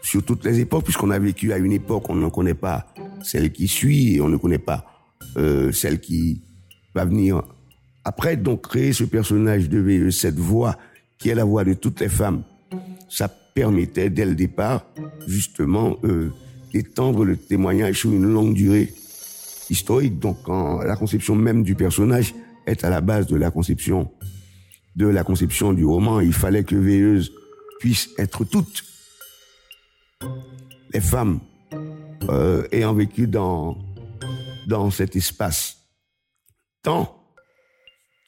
sur 0.00 0.22
toutes 0.22 0.44
les 0.44 0.60
époques, 0.60 0.84
puisqu'on 0.84 1.10
a 1.10 1.18
vécu 1.18 1.52
à 1.52 1.58
une 1.58 1.72
époque, 1.72 2.08
on 2.08 2.14
ne 2.14 2.28
connaît 2.28 2.54
pas 2.54 2.86
celle 3.22 3.52
qui 3.52 3.68
suit, 3.68 4.14
et 4.14 4.20
on 4.22 4.28
ne 4.28 4.38
connaît 4.38 4.58
pas 4.58 4.86
euh, 5.36 5.72
celle 5.72 6.00
qui 6.00 6.42
va 6.94 7.04
venir 7.04 7.42
après. 8.04 8.36
Donc 8.36 8.68
créer 8.68 8.94
ce 8.94 9.04
personnage 9.04 9.68
de 9.68 9.78
veilleuse, 9.78 10.18
cette 10.18 10.38
voix 10.38 10.78
qui 11.18 11.28
est 11.28 11.34
la 11.34 11.44
voix 11.44 11.64
de 11.64 11.74
toutes 11.74 12.00
les 12.00 12.08
femmes, 12.08 12.44
ça 13.10 13.28
permettait 13.28 14.08
dès 14.08 14.24
le 14.24 14.34
départ 14.34 14.86
justement 15.26 15.98
étendre 16.74 17.24
le 17.24 17.36
témoignage 17.36 18.00
sur 18.00 18.12
une 18.12 18.26
longue 18.26 18.54
durée 18.54 18.92
historique. 19.70 20.18
Donc, 20.18 20.36
la 20.48 20.96
conception 20.96 21.34
même 21.34 21.62
du 21.62 21.74
personnage 21.74 22.34
est 22.66 22.84
à 22.84 22.90
la 22.90 23.00
base 23.00 23.26
de 23.26 23.36
la 23.36 23.50
conception 23.50 24.10
de 24.96 25.06
la 25.06 25.24
conception 25.24 25.72
du 25.72 25.84
roman, 25.84 26.20
il 26.20 26.32
fallait 26.32 26.64
que 26.64 26.76
Veilleuse 26.76 27.32
puisse 27.80 28.10
être 28.18 28.44
toutes 28.44 28.84
les 30.92 31.00
femmes 31.00 31.40
euh, 32.28 32.66
ayant 32.72 32.94
vécu 32.94 33.26
dans 33.26 33.78
dans 34.68 34.90
cet 34.90 35.16
espace. 35.16 35.78
Temps 36.82 37.18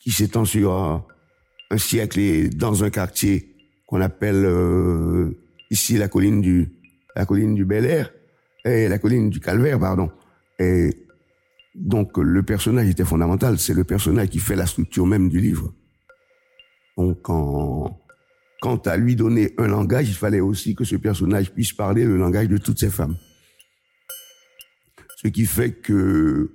qui 0.00 0.10
s'étend 0.10 0.44
sur 0.44 0.72
un 0.72 1.78
siècle 1.78 2.18
et 2.18 2.48
dans 2.48 2.84
un 2.84 2.90
quartier 2.90 3.54
qu'on 3.86 4.00
appelle 4.00 4.44
euh, 4.44 5.36
ici 5.70 5.96
la 5.96 6.08
colline 6.08 6.40
du 6.40 6.72
la 7.14 7.26
colline 7.26 7.54
du 7.54 7.64
Bel 7.64 7.84
Air 7.84 8.10
et 8.64 8.88
la 8.88 8.98
colline 8.98 9.30
du 9.30 9.40
Calvaire, 9.40 9.78
pardon. 9.78 10.10
Et 10.58 10.90
donc 11.74 12.16
le 12.18 12.42
personnage 12.42 12.88
était 12.88 13.04
fondamental. 13.04 13.58
C'est 13.58 13.74
le 13.74 13.84
personnage 13.84 14.28
qui 14.28 14.38
fait 14.38 14.56
la 14.56 14.66
structure 14.66 15.06
même 15.06 15.28
du 15.28 15.40
livre. 15.40 15.72
Donc 16.96 17.22
quand, 17.22 18.00
quant 18.60 18.76
à 18.76 18.96
lui 18.96 19.16
donner 19.16 19.52
un 19.58 19.66
langage, 19.66 20.08
il 20.08 20.14
fallait 20.14 20.40
aussi 20.40 20.74
que 20.74 20.84
ce 20.84 20.96
personnage 20.96 21.52
puisse 21.52 21.72
parler 21.72 22.04
le 22.04 22.16
langage 22.16 22.48
de 22.48 22.58
toutes 22.58 22.78
ces 22.78 22.90
femmes. 22.90 23.16
Ce 25.16 25.28
qui 25.28 25.46
fait 25.46 25.72
que 25.72 26.52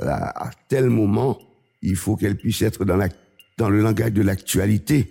à 0.00 0.50
tel 0.68 0.90
moment, 0.90 1.38
il 1.82 1.96
faut 1.96 2.16
qu'elle 2.16 2.36
puisse 2.36 2.62
être 2.62 2.84
dans, 2.84 2.98
dans 3.58 3.70
le 3.70 3.80
langage 3.80 4.12
de 4.12 4.22
l'actualité 4.22 5.10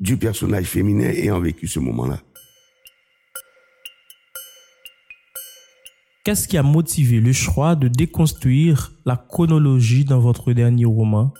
du 0.00 0.16
personnage 0.16 0.66
féminin 0.66 1.08
ayant 1.10 1.40
vécu 1.40 1.66
ce 1.66 1.78
moment-là. 1.78 2.20
Qu'est-ce 6.24 6.46
qui 6.46 6.58
a 6.58 6.62
motivé 6.62 7.20
le 7.20 7.32
choix 7.32 7.76
de 7.76 7.88
déconstruire 7.88 8.92
la 9.06 9.16
chronologie 9.16 10.04
dans 10.04 10.20
votre 10.20 10.52
dernier 10.52 10.84
roman? 10.84 11.32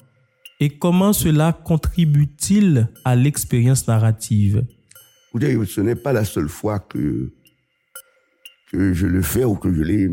Et 0.58 0.78
comment 0.78 1.12
cela 1.12 1.52
contribue-t-il 1.52 2.88
à 3.04 3.14
l'expérience 3.14 3.86
narrative? 3.86 4.64
Ce 5.34 5.80
n'est 5.80 5.96
pas 5.96 6.12
la 6.12 6.24
seule 6.24 6.48
fois 6.48 6.78
que, 6.78 7.32
que 8.72 8.94
je 8.94 9.06
le 9.06 9.22
fais 9.22 9.44
ou 9.44 9.54
que 9.54 9.72
je 9.72 9.82
l'ai 9.82 10.08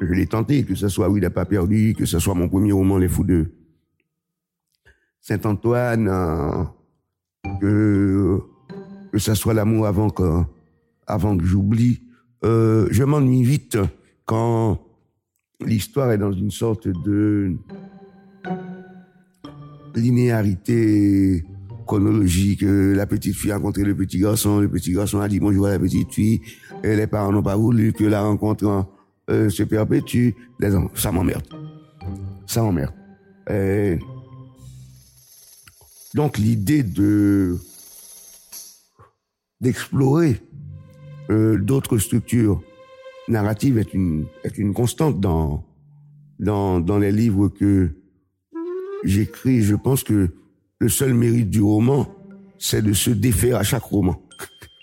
je 0.00 0.12
l'ai 0.12 0.26
tenté, 0.26 0.64
que 0.64 0.74
ce 0.74 0.88
soit 0.88 1.08
Oui, 1.08 1.20
n'a 1.20 1.30
pas 1.30 1.44
perdu, 1.44 1.94
que 1.96 2.06
ce 2.06 2.18
soit 2.18 2.34
mon 2.34 2.48
premier 2.48 2.72
roman, 2.72 2.96
Les 2.96 3.08
Fous 3.08 3.24
de 3.24 3.52
Saint-Antoine, 5.20 6.08
euh, 6.08 6.64
que, 7.60 8.40
que 9.12 9.18
ce 9.18 9.34
soit 9.34 9.54
L'amour 9.54 9.86
avant 9.86 10.10
que, 10.10 10.42
avant 11.06 11.36
que 11.36 11.44
j'oublie. 11.44 12.09
Euh, 12.44 12.88
je 12.90 13.04
m'ennuie 13.04 13.42
vite 13.42 13.78
quand 14.24 14.80
l'histoire 15.64 16.12
est 16.12 16.18
dans 16.18 16.32
une 16.32 16.50
sorte 16.50 16.88
de 16.88 17.56
linéarité 19.94 21.44
chronologique. 21.86 22.62
La 22.62 23.06
petite 23.06 23.34
fille 23.34 23.52
a 23.52 23.56
rencontré 23.56 23.84
le 23.84 23.94
petit 23.94 24.18
garçon, 24.18 24.60
le 24.60 24.68
petit 24.68 24.92
garçon 24.92 25.20
a 25.20 25.28
dit 25.28 25.40
bonjour 25.40 25.66
à 25.66 25.70
la 25.70 25.78
petite 25.78 26.12
fille, 26.12 26.40
et 26.82 26.96
les 26.96 27.06
parents 27.06 27.32
n'ont 27.32 27.42
pas 27.42 27.56
voulu 27.56 27.92
que 27.92 28.04
la 28.04 28.22
rencontre 28.22 28.86
euh, 29.28 29.50
se 29.50 29.62
perpétue. 29.62 30.30
Ça 30.94 31.12
m'emmerde. 31.12 31.46
Ça 32.46 32.62
m'emmerde. 32.62 32.94
Donc 36.14 36.38
l'idée 36.38 36.82
de 36.82 37.56
d'explorer 39.60 40.40
euh, 41.30 41.58
d'autres 41.58 41.98
structures 41.98 42.62
narratives 43.28 43.78
est 43.78 43.94
une, 43.94 44.26
est 44.42 44.58
une 44.58 44.74
constante 44.74 45.20
dans, 45.20 45.64
dans, 46.38 46.80
dans 46.80 46.98
les 46.98 47.12
livres 47.12 47.48
que 47.48 47.90
j'écris. 49.04 49.62
Je 49.62 49.76
pense 49.76 50.02
que 50.02 50.30
le 50.78 50.88
seul 50.88 51.14
mérite 51.14 51.48
du 51.48 51.62
roman, 51.62 52.12
c'est 52.58 52.82
de 52.82 52.92
se 52.92 53.10
défaire 53.10 53.56
à 53.56 53.62
chaque 53.62 53.84
roman. 53.84 54.20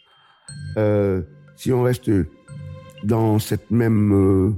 euh, 0.78 1.22
si 1.58 1.74
on 1.74 1.84
reste 1.84 2.10
dans 3.04 3.40
cette 3.40 3.70
même 3.70 4.14
euh, 4.14 4.52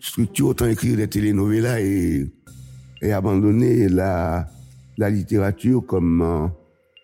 structure, 0.00 0.48
autant 0.48 0.66
écrire 0.66 0.96
des 0.96 1.08
telenovelas 1.08 1.80
et, 1.80 2.26
et 3.02 3.12
abandonner 3.12 3.88
la, 3.88 4.48
la 4.98 5.10
littérature 5.10 5.86
comme, 5.86 6.50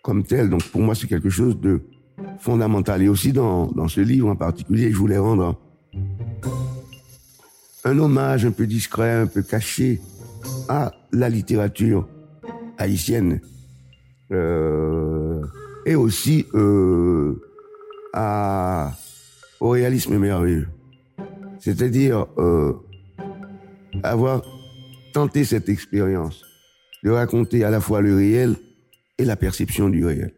comme 0.02 0.24
telle. 0.24 0.50
Donc 0.50 0.64
pour 0.64 0.80
moi, 0.80 0.94
c'est 0.94 1.06
quelque 1.06 1.30
chose 1.30 1.60
de 1.60 1.82
fondamental. 2.38 3.02
Et 3.02 3.08
aussi 3.08 3.32
dans, 3.32 3.66
dans 3.66 3.88
ce 3.88 4.00
livre 4.00 4.28
en 4.28 4.36
particulier, 4.36 4.90
je 4.90 4.96
voulais 4.96 5.18
rendre 5.18 5.58
un 7.84 7.98
hommage 7.98 8.44
un 8.44 8.52
peu 8.52 8.66
discret, 8.66 9.12
un 9.12 9.26
peu 9.26 9.42
caché 9.42 10.00
à 10.68 10.92
la 11.12 11.28
littérature 11.28 12.08
haïtienne 12.78 13.40
euh, 14.32 15.42
et 15.84 15.94
aussi 15.94 16.46
euh, 16.54 17.40
au 19.60 19.68
réalisme 19.70 20.18
merveilleux. 20.18 20.68
C'est-à-dire 21.58 22.26
euh, 22.38 22.72
avoir 24.02 24.42
tenté 25.12 25.44
cette 25.44 25.68
expérience 25.68 26.44
de 27.04 27.10
raconter 27.10 27.64
à 27.64 27.70
la 27.70 27.80
fois 27.80 28.00
le 28.00 28.16
réel 28.16 28.56
et 29.18 29.24
la 29.24 29.36
perception 29.36 29.88
du 29.88 30.04
réel. 30.04 30.32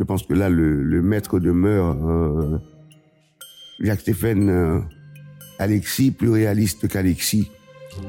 Je 0.00 0.04
pense 0.06 0.22
que 0.22 0.32
là, 0.32 0.48
le, 0.48 1.02
maître 1.02 1.38
demeure 1.38 1.94
euh, 2.08 2.58
Jacques 3.80 4.00
Stéphane 4.00 4.48
euh, 4.48 4.80
Alexis, 5.58 6.10
plus 6.10 6.30
réaliste 6.30 6.88
qu'Alexis. 6.88 7.50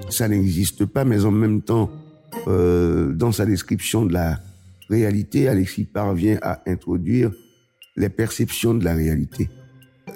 Ça 0.09 0.29
n'existe 0.29 0.85
pas, 0.85 1.03
mais 1.03 1.25
en 1.25 1.31
même 1.31 1.61
temps, 1.61 1.91
euh, 2.47 3.11
dans 3.11 3.33
sa 3.33 3.45
description 3.45 4.05
de 4.05 4.13
la 4.13 4.39
réalité, 4.89 5.49
Alexis 5.49 5.83
parvient 5.83 6.39
à 6.41 6.61
introduire 6.65 7.29
les 7.97 8.07
perceptions 8.07 8.73
de 8.73 8.85
la 8.85 8.93
réalité, 8.93 9.49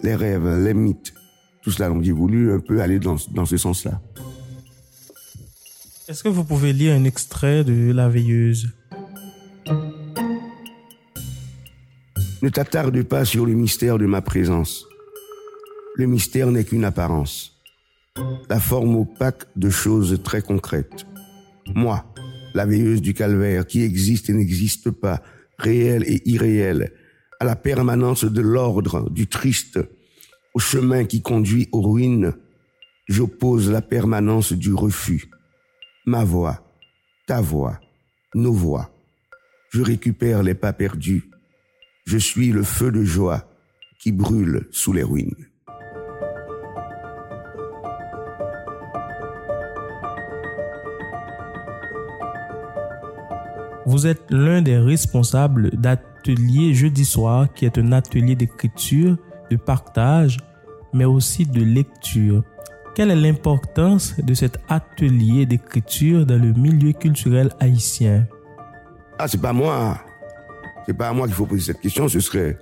les 0.01 0.15
rêves, 0.15 0.47
les 0.63 0.73
mythes. 0.73 1.13
Tout 1.61 1.71
cela, 1.71 1.89
donc 1.89 2.03
j'ai 2.03 2.13
voulu 2.13 2.53
un 2.53 2.59
peu 2.59 2.79
aller 2.79 2.99
dans, 2.99 3.17
dans 3.33 3.45
ce 3.45 3.57
sens-là. 3.57 4.01
Est-ce 6.07 6.23
que 6.23 6.29
vous 6.29 6.45
pouvez 6.45 6.71
lire 6.71 6.95
un 6.95 7.03
extrait 7.03 7.65
de 7.65 7.91
La 7.91 8.07
Veilleuse? 8.07 8.69
Ne 12.41 12.49
t'attarde 12.49 13.01
pas 13.03 13.25
sur 13.25 13.45
le 13.45 13.53
mystère 13.53 13.97
de 13.97 14.05
ma 14.05 14.21
présence. 14.21 14.85
Le 15.95 16.05
mystère 16.05 16.51
n'est 16.51 16.65
qu'une 16.65 16.83
apparence, 16.83 17.53
la 18.49 18.59
forme 18.59 18.95
opaque 18.95 19.45
de 19.55 19.69
choses 19.69 20.21
très 20.23 20.41
concrètes. 20.41 21.05
Moi, 21.73 22.05
la 22.53 22.65
veilleuse 22.65 23.01
du 23.01 23.13
calvaire 23.13 23.65
qui 23.65 23.81
existe 23.81 24.29
et 24.29 24.33
n'existe 24.33 24.91
pas, 24.91 25.21
réelle 25.57 26.03
et 26.03 26.21
irréelle, 26.29 26.91
à 27.39 27.45
la 27.45 27.55
permanence 27.55 28.25
de 28.25 28.41
l'ordre, 28.41 29.09
du 29.09 29.27
triste, 29.27 29.79
au 30.53 30.59
chemin 30.59 31.05
qui 31.05 31.21
conduit 31.21 31.69
aux 31.71 31.81
ruines, 31.81 32.33
j'oppose 33.07 33.69
la 33.69 33.81
permanence 33.81 34.53
du 34.53 34.73
refus. 34.73 35.29
Ma 36.05 36.23
voix, 36.23 36.65
ta 37.27 37.41
voix, 37.41 37.79
nos 38.33 38.53
voix. 38.53 38.91
Je 39.71 39.81
récupère 39.81 40.43
les 40.43 40.53
pas 40.53 40.73
perdus. 40.73 41.29
Je 42.05 42.19
suis 42.19 42.51
le 42.51 42.61
feu 42.61 42.91
de 42.91 43.03
joie 43.03 43.45
qui 43.97 44.11
brûle 44.11 44.67
sous 44.69 44.93
les 44.93 45.01
ruines. 45.01 45.33
Vous 53.87 54.05
êtes 54.05 54.21
l'un 54.29 54.61
des 54.61 54.77
responsables 54.77 55.71
d'Atelier 55.71 56.75
Jeudi 56.75 57.05
Soir, 57.05 57.51
qui 57.53 57.65
est 57.65 57.79
un 57.79 57.91
atelier 57.91 58.35
d'écriture, 58.35 59.17
de 59.49 59.55
partage, 59.55 60.37
mais 60.93 61.05
aussi 61.05 61.47
de 61.47 61.63
lecture. 61.63 62.43
Quelle 62.93 63.09
est 63.09 63.15
l'importance 63.15 64.15
de 64.19 64.35
cet 64.35 64.59
atelier 64.69 65.47
d'écriture 65.47 66.27
dans 66.27 66.39
le 66.39 66.53
milieu 66.53 66.93
culturel 66.93 67.49
haïtien? 67.59 68.27
Ah, 69.17 69.27
c'est 69.27 69.41
pas 69.41 69.53
moi. 69.53 70.04
C'est 70.85 70.93
pas 70.93 71.09
à 71.09 71.13
moi 71.13 71.27
qu'il 71.27 71.35
faut 71.35 71.45
poser 71.45 71.61
cette 71.61 71.79
question. 71.79 72.07
Ce 72.07 72.19
serait 72.19 72.57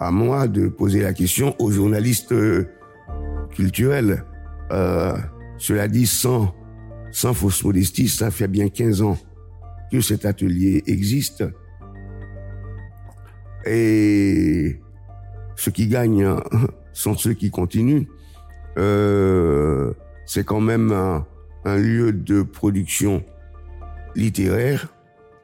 à 0.00 0.10
moi 0.10 0.48
de 0.48 0.68
poser 0.68 1.00
la 1.02 1.12
question 1.12 1.54
aux 1.58 1.70
journalistes 1.70 2.32
euh, 2.32 2.66
culturels. 3.54 4.24
Euh, 4.70 5.16
cela 5.58 5.88
dit, 5.88 6.06
sans, 6.06 6.54
sans 7.10 7.34
fausse 7.34 7.64
modestie, 7.64 8.08
ça 8.08 8.30
fait 8.30 8.48
bien 8.48 8.68
15 8.68 9.02
ans 9.02 9.18
que 9.90 10.00
cet 10.00 10.24
atelier 10.24 10.82
existe. 10.86 11.44
Et 13.64 14.80
ceux 15.56 15.70
qui 15.70 15.86
gagnent 15.86 16.36
sont 16.92 17.16
ceux 17.16 17.34
qui 17.34 17.50
continuent. 17.50 18.06
Euh, 18.78 19.92
c'est 20.26 20.44
quand 20.44 20.60
même 20.60 20.92
un, 20.92 21.26
un, 21.64 21.76
lieu 21.76 22.12
de 22.12 22.42
production 22.42 23.22
littéraire 24.14 24.88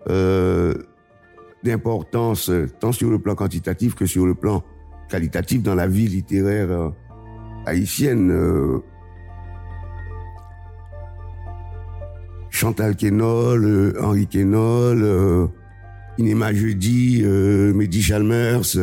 euh, 0.09 0.75
d'importance 1.69 2.51
tant 2.81 2.93
sur 2.93 3.11
le 3.11 3.19
plan 3.19 3.35
quantitatif 3.35 3.95
que 3.95 4.07
sur 4.07 4.27
le 4.27 4.35
plan 4.35 4.63
qualitatif 5.09 5.63
dans 5.63 5.75
la 5.75 5.87
vie 5.87 6.09
littéraire 6.09 6.71
euh, 6.71 6.89
haïtienne. 7.67 8.31
Euh, 8.31 8.79
Chantal 12.51 12.97
Kenol, 12.97 13.65
euh, 13.65 13.93
Henri 14.03 14.27
Kenol, 14.27 15.03
euh, 15.03 15.47
Inema 16.19 16.53
Jeudi, 16.53 17.23
Mehdi 17.23 18.03
Chalmers, 18.03 18.77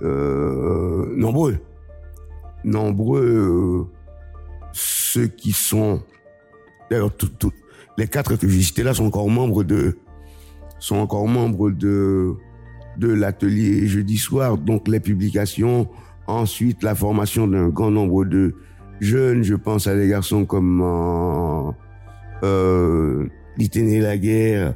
nombreux, 0.00 1.58
nombreux 2.64 3.86
ceux 4.72 5.26
qui 5.26 5.52
sont, 5.52 6.02
d'ailleurs, 6.90 7.10
les 7.98 8.06
quatre 8.08 8.36
que 8.36 8.48
j'ai 8.48 8.62
cités 8.62 8.82
là 8.82 8.94
sont 8.94 9.04
encore 9.04 9.28
membres 9.28 9.64
de, 9.64 9.98
sont 10.84 10.96
encore 10.96 11.26
membres 11.26 11.70
de, 11.70 12.34
de 12.98 13.08
l'atelier 13.08 13.86
jeudi 13.86 14.18
soir, 14.18 14.58
donc 14.58 14.86
les 14.86 15.00
publications, 15.00 15.88
ensuite 16.26 16.82
la 16.82 16.94
formation 16.94 17.48
d'un 17.48 17.70
grand 17.70 17.90
nombre 17.90 18.26
de 18.26 18.54
jeunes, 19.00 19.42
je 19.42 19.54
pense 19.54 19.86
à 19.86 19.96
des 19.96 20.08
garçons 20.08 20.44
comme 20.44 20.82
euh, 20.82 21.72
euh, 22.42 23.28
Litténé 23.56 24.00
la 24.00 24.18
guerre 24.18 24.74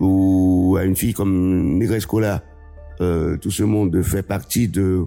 ou 0.00 0.76
à 0.78 0.84
une 0.84 0.96
fille 0.96 1.12
comme 1.12 1.78
Negrescola. 1.78 2.42
Euh, 3.00 3.36
tout 3.36 3.50
ce 3.50 3.62
monde 3.62 4.02
fait 4.02 4.22
partie 4.22 4.66
de 4.66 5.04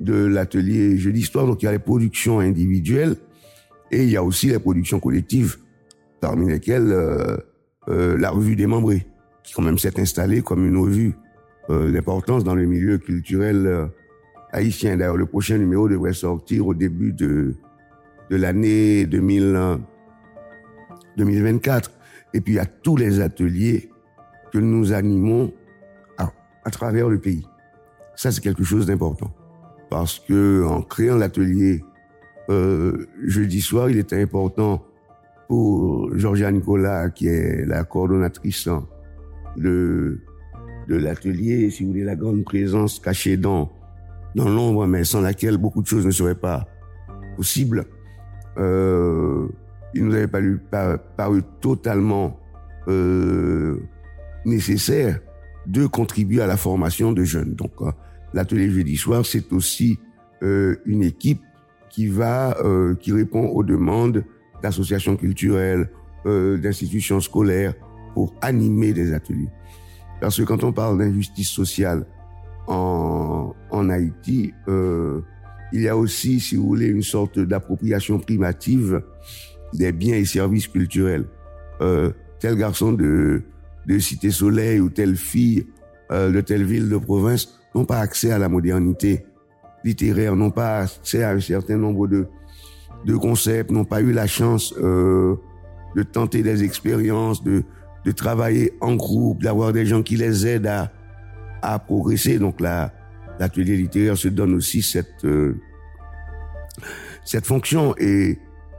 de 0.00 0.26
l'atelier 0.26 0.98
Jeu 0.98 1.12
d'Histoire. 1.12 1.46
Donc 1.46 1.62
il 1.62 1.64
y 1.64 1.68
a 1.68 1.72
les 1.72 1.78
productions 1.78 2.38
individuelles 2.38 3.16
et 3.90 4.02
il 4.02 4.10
y 4.10 4.16
a 4.16 4.22
aussi 4.22 4.48
les 4.48 4.58
productions 4.58 5.00
collectives, 5.00 5.56
parmi 6.20 6.48
lesquelles 6.50 6.92
euh, 6.92 7.36
euh, 7.88 8.18
la 8.18 8.30
revue 8.30 8.54
des 8.54 8.66
membrés, 8.66 9.06
quand 9.54 9.62
même 9.62 9.78
s'est 9.78 10.00
installée 10.00 10.42
comme 10.42 10.66
une 10.66 10.76
revue 10.76 11.14
euh, 11.70 11.90
d'importance 11.90 12.44
dans 12.44 12.54
le 12.54 12.66
milieu 12.66 12.98
culturel 12.98 13.66
euh, 13.66 13.86
haïtien. 14.52 14.96
D'ailleurs, 14.96 15.16
le 15.16 15.26
prochain 15.26 15.58
numéro 15.58 15.88
devrait 15.88 16.12
sortir 16.12 16.66
au 16.66 16.74
début 16.74 17.12
de 17.12 17.54
de 18.28 18.36
l'année 18.36 19.06
2000. 19.06 19.78
2024. 21.16 21.90
Et 22.34 22.40
puis, 22.40 22.58
a 22.58 22.66
tous 22.66 22.96
les 22.96 23.20
ateliers 23.20 23.90
que 24.52 24.58
nous 24.58 24.92
animons 24.92 25.52
à, 26.18 26.30
à 26.64 26.70
travers 26.70 27.08
le 27.08 27.18
pays. 27.18 27.46
Ça, 28.14 28.30
c'est 28.32 28.40
quelque 28.40 28.64
chose 28.64 28.86
d'important. 28.86 29.32
Parce 29.90 30.18
que 30.18 30.64
en 30.64 30.82
créant 30.82 31.16
l'atelier 31.16 31.84
euh, 32.48 33.06
jeudi 33.24 33.60
soir, 33.60 33.90
il 33.90 33.98
était 33.98 34.20
important 34.20 34.84
pour 35.48 36.16
Georgia 36.16 36.50
Nicolas, 36.50 37.10
qui 37.10 37.28
est 37.28 37.64
la 37.66 37.84
coordonnatrice 37.84 38.68
de, 39.56 40.20
de 40.88 40.96
l'atelier, 40.96 41.70
si 41.70 41.82
vous 41.82 41.90
voulez, 41.90 42.04
la 42.04 42.16
grande 42.16 42.44
présence 42.44 42.98
cachée 42.98 43.36
dans, 43.36 43.72
dans 44.34 44.48
l'ombre, 44.48 44.86
mais 44.86 45.04
sans 45.04 45.20
laquelle 45.20 45.56
beaucoup 45.56 45.82
de 45.82 45.86
choses 45.86 46.06
ne 46.06 46.10
seraient 46.10 46.34
pas 46.34 46.66
possibles. 47.36 47.84
Euh, 48.58 49.48
il 49.94 50.04
nous 50.04 50.14
avait 50.14 50.28
paru, 50.28 50.58
par, 50.70 50.98
paru 51.16 51.42
totalement 51.60 52.38
euh, 52.88 53.78
nécessaire 54.44 55.20
de 55.66 55.86
contribuer 55.86 56.40
à 56.40 56.46
la 56.46 56.56
formation 56.56 57.12
de 57.12 57.24
jeunes. 57.24 57.54
Donc, 57.54 57.72
euh, 57.80 57.90
l'atelier 58.32 58.70
jeudi 58.70 58.96
soir, 58.96 59.26
c'est 59.26 59.52
aussi 59.52 59.98
euh, 60.42 60.76
une 60.86 61.02
équipe 61.02 61.40
qui 61.90 62.08
va, 62.08 62.56
euh, 62.62 62.94
qui 62.94 63.12
répond 63.12 63.46
aux 63.48 63.64
demandes 63.64 64.24
d'associations 64.62 65.16
culturelles, 65.16 65.90
d'institutions 66.24 67.20
scolaires 67.20 67.74
pour 68.16 68.32
animer 68.40 68.94
des 68.94 69.12
ateliers. 69.12 69.50
Parce 70.22 70.38
que 70.38 70.42
quand 70.44 70.64
on 70.64 70.72
parle 70.72 70.96
d'injustice 70.96 71.50
sociale 71.50 72.06
en, 72.66 73.52
Haïti, 73.90 74.54
euh, 74.68 75.20
il 75.70 75.82
y 75.82 75.88
a 75.88 75.94
aussi, 75.94 76.40
si 76.40 76.56
vous 76.56 76.66
voulez, 76.66 76.86
une 76.86 77.02
sorte 77.02 77.38
d'appropriation 77.38 78.18
primative 78.18 79.02
des 79.74 79.92
biens 79.92 80.16
et 80.16 80.24
services 80.24 80.66
culturels. 80.66 81.26
Euh, 81.82 82.10
tel 82.40 82.56
garçon 82.56 82.94
de, 82.94 83.42
de 83.84 83.98
Cité 83.98 84.30
Soleil 84.30 84.80
ou 84.80 84.88
telle 84.88 85.16
fille 85.16 85.66
euh, 86.10 86.32
de 86.32 86.40
telle 86.40 86.64
ville 86.64 86.88
de 86.88 86.96
province 86.96 87.60
n'ont 87.74 87.84
pas 87.84 87.98
accès 87.98 88.30
à 88.30 88.38
la 88.38 88.48
modernité 88.48 89.26
littéraire, 89.84 90.36
n'ont 90.36 90.50
pas 90.50 90.84
accès 90.84 91.22
à 91.22 91.32
un 91.32 91.40
certain 91.40 91.76
nombre 91.76 92.08
de, 92.08 92.28
de 93.04 93.14
concepts, 93.14 93.70
n'ont 93.70 93.84
pas 93.84 94.00
eu 94.00 94.12
la 94.12 94.26
chance 94.26 94.72
de 94.74 96.02
tenter 96.02 96.42
des 96.42 96.64
expériences, 96.64 97.44
de, 97.44 97.62
de 98.06 98.12
travailler 98.12 98.72
en 98.80 98.94
groupe, 98.94 99.42
d'avoir 99.42 99.72
des 99.72 99.84
gens 99.84 100.02
qui 100.02 100.16
les 100.16 100.46
aident 100.46 100.68
à, 100.68 100.92
à 101.60 101.78
progresser. 101.80 102.38
Donc 102.38 102.60
là, 102.60 102.94
l'atelier 103.40 103.76
littéraire 103.76 104.16
se 104.16 104.28
donne 104.28 104.54
aussi 104.54 104.80
cette 104.80 105.24
euh, 105.24 105.56
cette 107.24 107.44
fonction 107.44 107.94
et 107.98 108.38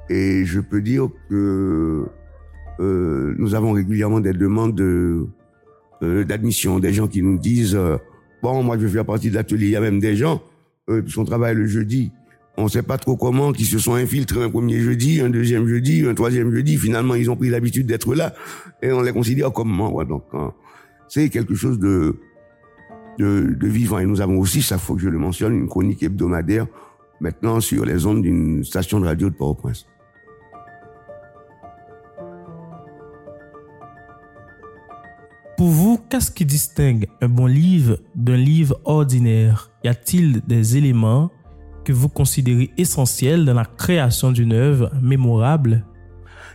et 0.10 0.46
je 0.46 0.62
peux 0.62 0.82
dire 0.82 1.10
que 1.30 2.06
euh, 2.80 3.36
nous 3.38 3.54
avons 3.54 3.74
régulièrement 3.74 4.22
des 4.22 4.32
demandes 4.32 4.76
de 4.76 5.28
euh, 6.02 6.24
d'admission, 6.24 6.80
des 6.80 6.94
gens 6.94 7.08
qui 7.08 7.22
nous 7.22 7.38
disent 7.38 7.76
euh, 7.76 7.98
bon 8.42 8.64
moi 8.64 8.78
je 8.78 8.84
veux 8.84 8.90
faire 8.90 9.06
partie 9.06 9.30
de 9.30 9.36
l'atelier. 9.36 9.66
Il 9.66 9.72
y 9.72 9.76
a 9.76 9.82
même 9.82 10.00
des 10.00 10.16
gens 10.16 10.42
euh, 10.90 11.02
qui 11.02 11.12
sont 11.12 11.26
travaillent 11.26 11.56
le 11.56 11.68
jeudi. 11.68 12.12
On 12.60 12.64
ne 12.64 12.70
sait 12.70 12.82
pas 12.82 12.98
trop 12.98 13.16
comment, 13.16 13.52
qui 13.52 13.66
se 13.66 13.78
sont 13.78 13.94
infiltrés 13.94 14.44
un 14.44 14.50
premier 14.50 14.80
jeudi, 14.80 15.22
un 15.22 15.30
deuxième 15.30 15.68
jeudi, 15.68 16.04
un 16.08 16.16
troisième 16.16 16.52
jeudi. 16.52 16.76
Finalement, 16.78 17.14
ils 17.14 17.30
ont 17.30 17.36
pris 17.36 17.50
l'habitude 17.50 17.86
d'être 17.86 18.16
là 18.16 18.34
et 18.82 18.92
on 18.92 19.02
les 19.02 19.14
considère 19.14 19.54
comme 19.54 19.70
membres. 19.70 20.04
Donc, 20.06 20.24
hein, 20.34 20.54
c'est 21.08 21.30
quelque 21.30 21.54
chose 21.54 21.78
de 21.78 22.18
vivant. 23.20 24.00
Et 24.00 24.08
nous 24.08 24.22
avons 24.22 24.40
aussi, 24.40 24.64
ça 24.64 24.80
faut 24.80 24.96
que 24.96 25.02
je 25.02 25.10
le 25.10 25.20
mentionne, 25.20 25.54
une 25.54 25.68
chronique 25.68 26.02
hebdomadaire 26.02 26.66
maintenant 27.20 27.60
sur 27.60 27.86
les 27.86 28.08
ondes 28.08 28.24
d'une 28.24 28.64
station 28.64 29.00
de 29.00 29.06
radio 29.06 29.30
de 29.30 29.36
Port-au-Prince. 29.36 29.86
Pour 35.58 35.70
vous, 35.70 36.00
qu'est-ce 36.10 36.30
qui 36.32 36.46
distingue 36.46 37.08
un 37.22 37.30
bon 37.30 37.48
livre 37.48 38.00
d'un 38.16 38.38
livre 38.38 38.80
ordinaire? 38.86 39.72
Y 39.84 39.88
a-t-il 39.88 40.42
des 40.42 40.78
éléments 40.78 41.32
que 41.88 41.94
vous 41.94 42.10
considérez 42.10 42.70
essentiels 42.78 43.46
dans 43.46 43.54
la 43.54 43.64
création 43.64 44.34
d'une 44.34 44.52
œuvre 44.52 44.92
mémorable? 45.02 45.86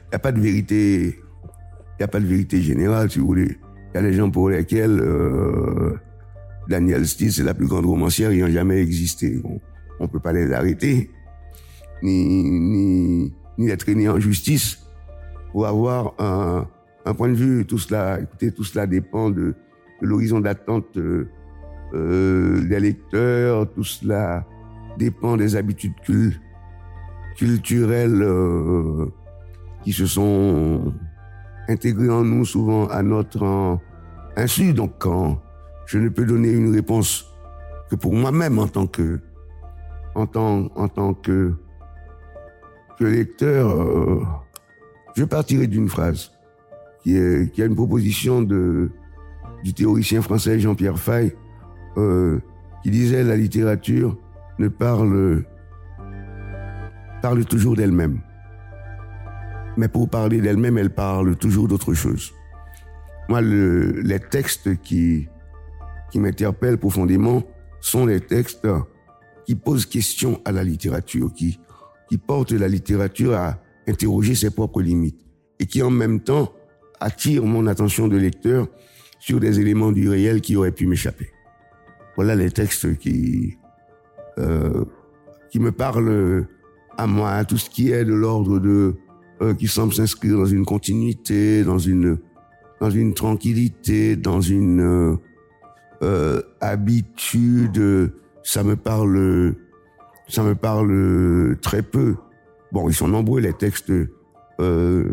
Il 0.04 0.10
n'y 0.10 0.16
a 0.16 0.18
pas 0.18 0.30
de 0.30 0.38
vérité, 0.38 1.04
il 1.06 1.96
n'y 2.00 2.04
a 2.04 2.08
pas 2.08 2.20
de 2.20 2.26
vérité 2.26 2.60
générale, 2.60 3.10
si 3.10 3.18
vous 3.18 3.28
voulez. 3.28 3.56
Il 3.88 3.94
y 3.94 3.98
a 3.98 4.02
des 4.02 4.12
gens 4.12 4.30
pour 4.30 4.50
lesquels 4.50 5.00
euh, 5.00 5.96
Daniel 6.68 7.06
Steele, 7.06 7.32
c'est 7.32 7.44
la 7.44 7.54
plus 7.54 7.66
grande 7.66 7.86
romancière 7.86 8.30
ayant 8.30 8.50
jamais 8.50 8.82
existé. 8.82 9.40
On 9.98 10.04
ne 10.04 10.06
peut 10.06 10.20
pas 10.20 10.34
les 10.34 10.52
arrêter, 10.52 11.08
ni, 12.02 12.50
ni, 12.50 13.32
ni 13.56 13.68
les 13.68 13.76
traîner 13.78 14.10
en 14.10 14.20
justice 14.20 14.80
pour 15.50 15.66
avoir 15.66 16.12
un, 16.18 16.66
point 17.14 17.30
de 17.30 17.36
vue. 17.36 17.64
Tout 17.64 17.78
cela, 17.78 18.20
écoutez, 18.20 18.52
tout 18.52 18.64
cela 18.64 18.86
dépend 18.86 19.30
de, 19.30 19.54
de 20.02 20.06
l'horizon 20.06 20.40
d'attente 20.40 20.94
euh, 20.98 21.26
euh, 21.94 22.68
des 22.68 22.80
lecteurs, 22.80 23.72
tout 23.72 23.84
cela 23.84 24.44
dépend 24.98 25.36
des 25.36 25.56
habitudes 25.56 25.94
cul- 26.04 26.40
culturelles 27.36 28.22
euh, 28.22 29.06
qui 29.84 29.92
se 29.92 30.06
sont 30.06 30.92
intégrées 31.68 32.10
en 32.10 32.24
nous 32.24 32.44
souvent 32.44 32.86
à 32.88 33.02
notre 33.02 33.78
insu. 34.36 34.72
Donc, 34.72 34.92
quand 34.98 35.40
je 35.86 35.98
ne 35.98 36.08
peux 36.08 36.24
donner 36.24 36.50
une 36.52 36.72
réponse 36.72 37.26
que 37.90 37.96
pour 37.96 38.14
moi-même 38.14 38.58
en 38.58 38.68
tant 38.68 38.86
que 38.86 39.20
en 40.14 40.26
tant 40.26 40.70
en 40.76 40.88
tant 40.88 41.14
que 41.14 41.54
que 42.98 43.04
lecteur, 43.04 43.70
euh, 43.70 44.22
je 45.16 45.24
partirai 45.24 45.66
d'une 45.66 45.88
phrase 45.88 46.32
qui 47.02 47.16
est 47.16 47.52
qui 47.52 47.62
une 47.62 47.74
proposition 47.74 48.42
de 48.42 48.90
du 49.64 49.72
théoricien 49.74 50.22
français 50.22 50.58
Jean-Pierre 50.58 50.98
Fay 50.98 51.34
euh, 51.96 52.40
qui 52.82 52.90
disait 52.90 53.22
la 53.24 53.36
littérature 53.36 54.16
ne 54.58 54.68
parle 54.68 55.44
parle 57.22 57.44
toujours 57.44 57.76
d'elle-même. 57.76 58.20
Mais 59.76 59.88
pour 59.88 60.08
parler 60.10 60.40
d'elle-même, 60.40 60.76
elle 60.76 60.90
parle 60.90 61.36
toujours 61.36 61.68
d'autre 61.68 61.94
chose. 61.94 62.32
Moi, 63.28 63.40
le, 63.40 64.00
les 64.00 64.18
textes 64.18 64.80
qui 64.82 65.28
qui 66.10 66.20
m'interpellent 66.20 66.78
profondément 66.78 67.42
sont 67.80 68.04
les 68.04 68.20
textes 68.20 68.68
qui 69.46 69.54
posent 69.54 69.86
question 69.86 70.40
à 70.44 70.52
la 70.52 70.62
littérature, 70.62 71.32
qui 71.32 71.58
qui 72.08 72.18
portent 72.18 72.52
la 72.52 72.68
littérature 72.68 73.34
à 73.34 73.58
interroger 73.88 74.34
ses 74.34 74.50
propres 74.50 74.82
limites 74.82 75.24
et 75.58 75.66
qui 75.66 75.82
en 75.82 75.90
même 75.90 76.20
temps 76.20 76.52
attirent 77.00 77.46
mon 77.46 77.66
attention 77.66 78.08
de 78.08 78.16
lecteur 78.16 78.68
sur 79.18 79.40
des 79.40 79.60
éléments 79.60 79.92
du 79.92 80.08
réel 80.08 80.40
qui 80.40 80.56
auraient 80.56 80.72
pu 80.72 80.86
m'échapper. 80.86 81.30
Voilà 82.16 82.34
les 82.34 82.50
textes 82.50 82.98
qui 82.98 83.56
euh, 84.38 84.84
qui 85.50 85.60
me 85.60 85.72
parlent 85.72 86.46
à 86.96 87.06
moi, 87.06 87.44
tout 87.44 87.58
ce 87.58 87.70
qui 87.70 87.90
est 87.90 88.04
de 88.04 88.14
l'ordre 88.14 88.58
de 88.58 88.94
euh, 89.40 89.54
qui 89.54 89.66
semble 89.66 89.92
s'inscrire 89.92 90.36
dans 90.36 90.46
une 90.46 90.64
continuité, 90.64 91.64
dans 91.64 91.78
une 91.78 92.18
dans 92.80 92.90
une 92.90 93.14
tranquillité, 93.14 94.16
dans 94.16 94.40
une 94.40 94.80
euh, 94.80 95.16
euh, 96.02 96.42
habitude. 96.60 98.12
Ça 98.42 98.64
me 98.64 98.74
parle, 98.74 99.54
ça 100.28 100.42
me 100.42 100.54
parle 100.54 101.56
très 101.60 101.82
peu. 101.82 102.16
Bon, 102.72 102.88
ils 102.88 102.94
sont 102.94 103.08
nombreux 103.08 103.40
les 103.40 103.52
textes 103.52 103.92
euh, 104.60 105.12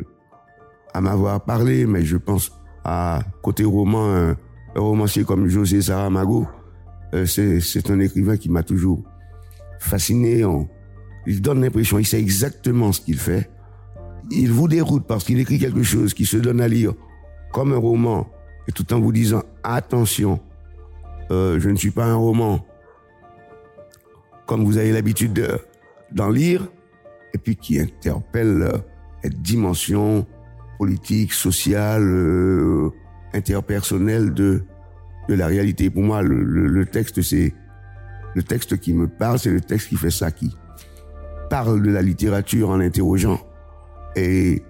à 0.93 1.01
m'avoir 1.01 1.41
parlé, 1.41 1.85
mais 1.85 2.03
je 2.03 2.17
pense 2.17 2.51
à 2.83 3.19
côté 3.43 3.63
roman, 3.65 4.09
un, 4.09 4.29
un 4.75 4.79
romancier 4.79 5.23
comme 5.23 5.47
José 5.47 5.81
Saramago. 5.81 6.47
Euh, 7.13 7.25
c'est 7.25 7.89
un 7.89 7.99
écrivain 7.99 8.37
qui 8.37 8.49
m'a 8.49 8.63
toujours 8.63 9.03
fasciné. 9.79 10.43
Il 11.25 11.41
donne 11.41 11.61
l'impression, 11.61 11.99
il 11.99 12.05
sait 12.05 12.19
exactement 12.19 12.91
ce 12.91 13.01
qu'il 13.01 13.17
fait. 13.17 13.49
Il 14.31 14.51
vous 14.51 14.67
déroute 14.67 15.05
parce 15.07 15.23
qu'il 15.23 15.39
écrit 15.39 15.57
quelque 15.59 15.83
chose 15.83 16.13
qui 16.13 16.25
se 16.25 16.37
donne 16.37 16.61
à 16.61 16.67
lire 16.67 16.93
comme 17.51 17.73
un 17.73 17.77
roman, 17.77 18.27
et 18.67 18.71
tout 18.71 18.93
en 18.93 18.99
vous 18.99 19.11
disant 19.11 19.41
attention, 19.63 20.39
euh, 21.31 21.59
je 21.59 21.69
ne 21.69 21.75
suis 21.75 21.89
pas 21.91 22.05
un 22.05 22.15
roman 22.15 22.63
comme 24.45 24.63
vous 24.65 24.77
avez 24.77 24.91
l'habitude 24.91 25.33
de- 25.33 25.59
d'en 26.11 26.29
lire, 26.29 26.67
et 27.33 27.37
puis 27.37 27.55
qui 27.55 27.79
interpelle 27.79 28.61
euh, 28.63 28.77
les 29.23 29.29
dimensions 29.31 30.25
politiques, 30.77 31.33
sociales, 31.33 32.03
euh, 32.03 32.89
interpersonnelles 33.33 34.33
de 34.33 34.63
de 35.29 35.35
la 35.35 35.47
réalité. 35.47 35.89
Pour 35.89 36.03
moi, 36.03 36.21
le, 36.21 36.85
texte, 36.85 37.21
c'est 37.21 37.53
le 38.35 38.43
texte 38.43 38.79
qui 38.79 38.93
me 38.93 39.07
parle, 39.07 39.39
c'est 39.39 39.51
le 39.51 39.61
texte 39.61 39.89
qui 39.89 39.95
fait 39.95 40.09
ça, 40.09 40.31
qui 40.31 40.55
parle 41.49 41.81
de 41.81 41.91
la 41.91 42.01
littérature 42.01 42.69
en 42.69 42.79
interrogeant 42.79 43.39
et 44.15 44.63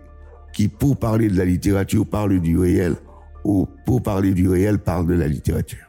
qui, 0.53 0.67
pour 0.67 0.97
parler 0.97 1.29
de 1.29 1.37
la 1.37 1.45
littérature, 1.45 2.05
parle 2.05 2.39
du 2.41 2.57
réel, 2.57 2.95
ou 3.43 3.67
pour 3.85 4.03
parler 4.03 4.33
du 4.33 4.49
réel, 4.49 4.79
parle 4.79 5.07
de 5.07 5.13
la 5.13 5.27
littérature. 5.27 5.85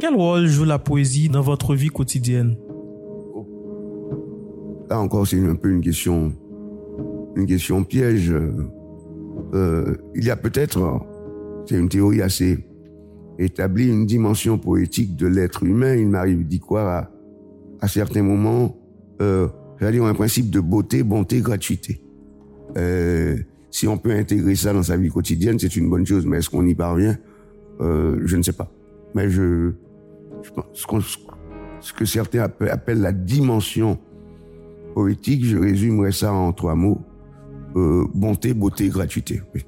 Quel 0.00 0.14
rôle 0.14 0.46
joue 0.46 0.64
la 0.64 0.78
poésie 0.78 1.28
dans 1.28 1.40
votre 1.40 1.74
vie 1.74 1.88
quotidienne? 1.88 2.56
Là 4.90 5.00
encore, 5.00 5.26
c'est 5.26 5.40
un 5.40 5.54
peu 5.54 5.70
une 5.70 5.80
question, 5.80 6.32
une 7.36 7.46
question 7.46 7.84
piège. 7.84 8.32
Euh, 9.54 9.96
il 10.14 10.24
y 10.24 10.30
a 10.30 10.36
peut-être, 10.36 11.00
c'est 11.66 11.76
une 11.76 11.88
théorie 11.88 12.22
assez 12.22 12.66
établie, 13.38 13.88
une 13.88 14.06
dimension 14.06 14.58
poétique 14.58 15.16
de 15.16 15.26
l'être 15.26 15.62
humain. 15.64 15.94
Il 15.94 16.08
m'arrive 16.08 16.46
d'y 16.46 16.60
croire 16.60 16.86
à, 16.86 17.10
à 17.80 17.88
certains 17.88 18.22
moments, 18.22 18.76
euh, 19.22 19.48
j'allais 19.80 19.98
dire 19.98 20.04
un 20.04 20.14
principe 20.14 20.50
de 20.50 20.60
beauté, 20.60 21.02
bonté, 21.02 21.40
gratuité. 21.40 22.00
Euh, 22.76 23.36
si 23.70 23.88
on 23.88 23.98
peut 23.98 24.12
intégrer 24.12 24.54
ça 24.54 24.72
dans 24.72 24.82
sa 24.82 24.96
vie 24.96 25.08
quotidienne, 25.08 25.58
c'est 25.58 25.76
une 25.76 25.88
bonne 25.90 26.06
chose, 26.06 26.26
mais 26.26 26.38
est-ce 26.38 26.50
qu'on 26.50 26.66
y 26.66 26.74
parvient? 26.74 27.16
Euh, 27.80 28.20
Je 28.24 28.36
ne 28.36 28.42
sais 28.42 28.52
pas. 28.52 28.70
Mais 29.14 29.28
je, 29.30 29.72
je 30.42 30.50
pense 30.52 30.66
ce, 30.72 31.18
ce 31.80 31.92
que 31.92 32.04
certains 32.04 32.42
appellent 32.42 33.00
la 33.00 33.12
dimension 33.12 33.98
poétique, 34.94 35.44
je 35.44 35.58
résumerais 35.58 36.12
ça 36.12 36.32
en 36.32 36.52
trois 36.52 36.74
mots. 36.74 37.00
Euh, 37.76 38.06
bonté, 38.14 38.54
beauté, 38.54 38.88
gratuité. 38.88 39.42
Oui. 39.54 39.64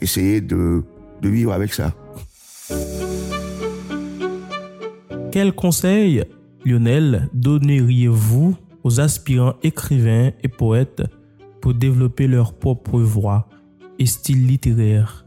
Essayez 0.00 0.40
de, 0.40 0.82
de 1.20 1.28
vivre 1.28 1.52
avec 1.52 1.74
ça. 1.74 1.94
Quel 5.30 5.52
conseil, 5.52 6.24
Lionel, 6.64 7.28
donneriez-vous 7.34 8.56
aux 8.82 9.00
aspirants 9.00 9.56
écrivains 9.62 10.30
et 10.42 10.48
poètes 10.48 11.02
pour 11.60 11.74
développer 11.74 12.26
leur 12.26 12.54
propre 12.54 13.00
voix 13.00 13.48
et 13.98 14.06
style 14.06 14.46
littéraire? 14.46 15.26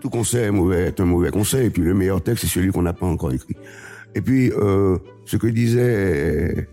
Tout 0.00 0.10
conseil 0.10 0.44
est, 0.44 0.50
mauvais, 0.50 0.88
est 0.88 1.00
un 1.00 1.06
mauvais 1.06 1.30
conseil, 1.30 1.66
et 1.66 1.70
puis 1.70 1.82
le 1.82 1.94
meilleur 1.94 2.22
texte, 2.22 2.44
c'est 2.44 2.50
celui 2.50 2.70
qu'on 2.70 2.82
n'a 2.82 2.92
pas 2.92 3.06
encore 3.06 3.32
écrit. 3.32 3.56
Et 4.14 4.20
puis, 4.20 4.52
euh, 4.52 4.98
ce 5.24 5.36
que 5.36 5.46
disait 5.46 6.68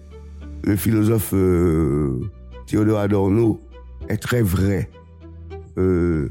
le 0.64 0.76
philosophe 0.76 1.34
euh, 1.34 2.20
Théodore 2.68 3.00
Adorno 3.00 3.62
est 4.10 4.18
très 4.18 4.42
vrai. 4.42 4.90
Euh, 5.78 6.30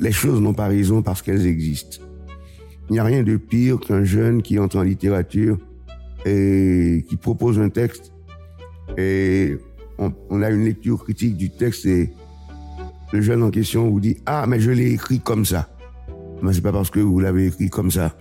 les 0.00 0.12
choses 0.12 0.40
n'ont 0.40 0.54
pas 0.54 0.68
raison 0.68 1.02
parce 1.02 1.22
qu'elles 1.22 1.46
existent. 1.46 2.02
Il 2.88 2.94
n'y 2.94 2.98
a 2.98 3.04
rien 3.04 3.22
de 3.22 3.36
pire 3.36 3.78
qu'un 3.80 4.04
jeune 4.04 4.42
qui 4.42 4.58
entre 4.58 4.78
en 4.78 4.82
littérature 4.82 5.58
et 6.24 7.04
qui 7.08 7.16
propose 7.16 7.58
un 7.58 7.68
texte 7.68 8.12
et 8.96 9.56
on, 9.98 10.12
on, 10.30 10.42
a 10.42 10.50
une 10.50 10.64
lecture 10.64 11.02
critique 11.02 11.36
du 11.36 11.50
texte 11.50 11.86
et 11.86 12.12
le 13.12 13.20
jeune 13.20 13.42
en 13.42 13.50
question 13.50 13.88
vous 13.88 14.00
dit 14.00 14.18
ah 14.26 14.46
mais 14.46 14.60
je 14.60 14.70
l'ai 14.70 14.92
écrit 14.92 15.20
comme 15.20 15.44
ça. 15.44 15.68
Mais 16.42 16.52
c'est 16.52 16.60
pas 16.60 16.72
parce 16.72 16.90
que 16.90 17.00
vous 17.00 17.20
l'avez 17.20 17.46
écrit 17.46 17.70
comme 17.70 17.90
ça 17.90 18.16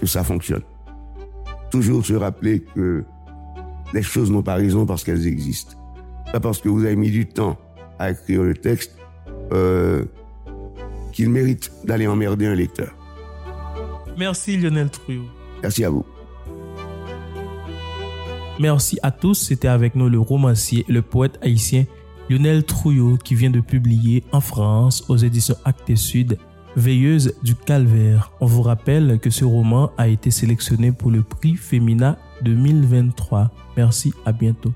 que 0.00 0.06
ça 0.06 0.24
fonctionne. 0.24 0.62
Toujours 1.70 2.04
se 2.04 2.14
rappeler 2.14 2.64
que 2.74 3.04
les 3.92 4.02
choses 4.02 4.30
n'ont 4.30 4.42
pas 4.42 4.54
raison 4.54 4.86
parce 4.86 5.04
qu'elles 5.04 5.26
existent. 5.26 5.76
Pas 6.32 6.40
parce 6.40 6.60
que 6.60 6.68
vous 6.68 6.84
avez 6.84 6.96
mis 6.96 7.10
du 7.10 7.26
temps 7.26 7.58
à 7.98 8.10
écrire 8.10 8.42
le 8.42 8.54
texte 8.54 8.96
euh, 9.52 10.04
qu'il 11.12 11.30
mérite 11.30 11.72
d'aller 11.84 12.06
emmerder 12.06 12.46
un 12.46 12.54
lecteur. 12.54 12.94
Merci 14.16 14.56
Lionel 14.56 14.90
Trouillot. 14.90 15.24
Merci 15.62 15.84
à 15.84 15.90
vous. 15.90 16.04
Merci 18.58 18.98
à 19.02 19.10
tous. 19.10 19.34
C'était 19.34 19.68
avec 19.68 19.94
nous 19.94 20.08
le 20.08 20.20
romancier 20.20 20.84
et 20.88 20.92
le 20.92 21.02
poète 21.02 21.38
haïtien 21.42 21.84
Lionel 22.28 22.64
Trouillot 22.64 23.16
qui 23.16 23.34
vient 23.34 23.50
de 23.50 23.60
publier 23.60 24.22
en 24.32 24.40
France 24.40 25.04
aux 25.08 25.16
éditions 25.16 25.56
Actes 25.64 25.96
Sud 25.96 26.38
Veilleuse 26.76 27.34
du 27.42 27.54
Calvaire. 27.56 28.30
On 28.40 28.46
vous 28.46 28.62
rappelle 28.62 29.18
que 29.18 29.30
ce 29.30 29.44
roman 29.44 29.90
a 29.98 30.08
été 30.08 30.30
sélectionné 30.30 30.92
pour 30.92 31.10
le 31.10 31.22
prix 31.22 31.56
Femina 31.56 32.16
2023. 32.42 33.50
Merci, 33.76 34.12
à 34.24 34.32
bientôt. 34.32 34.72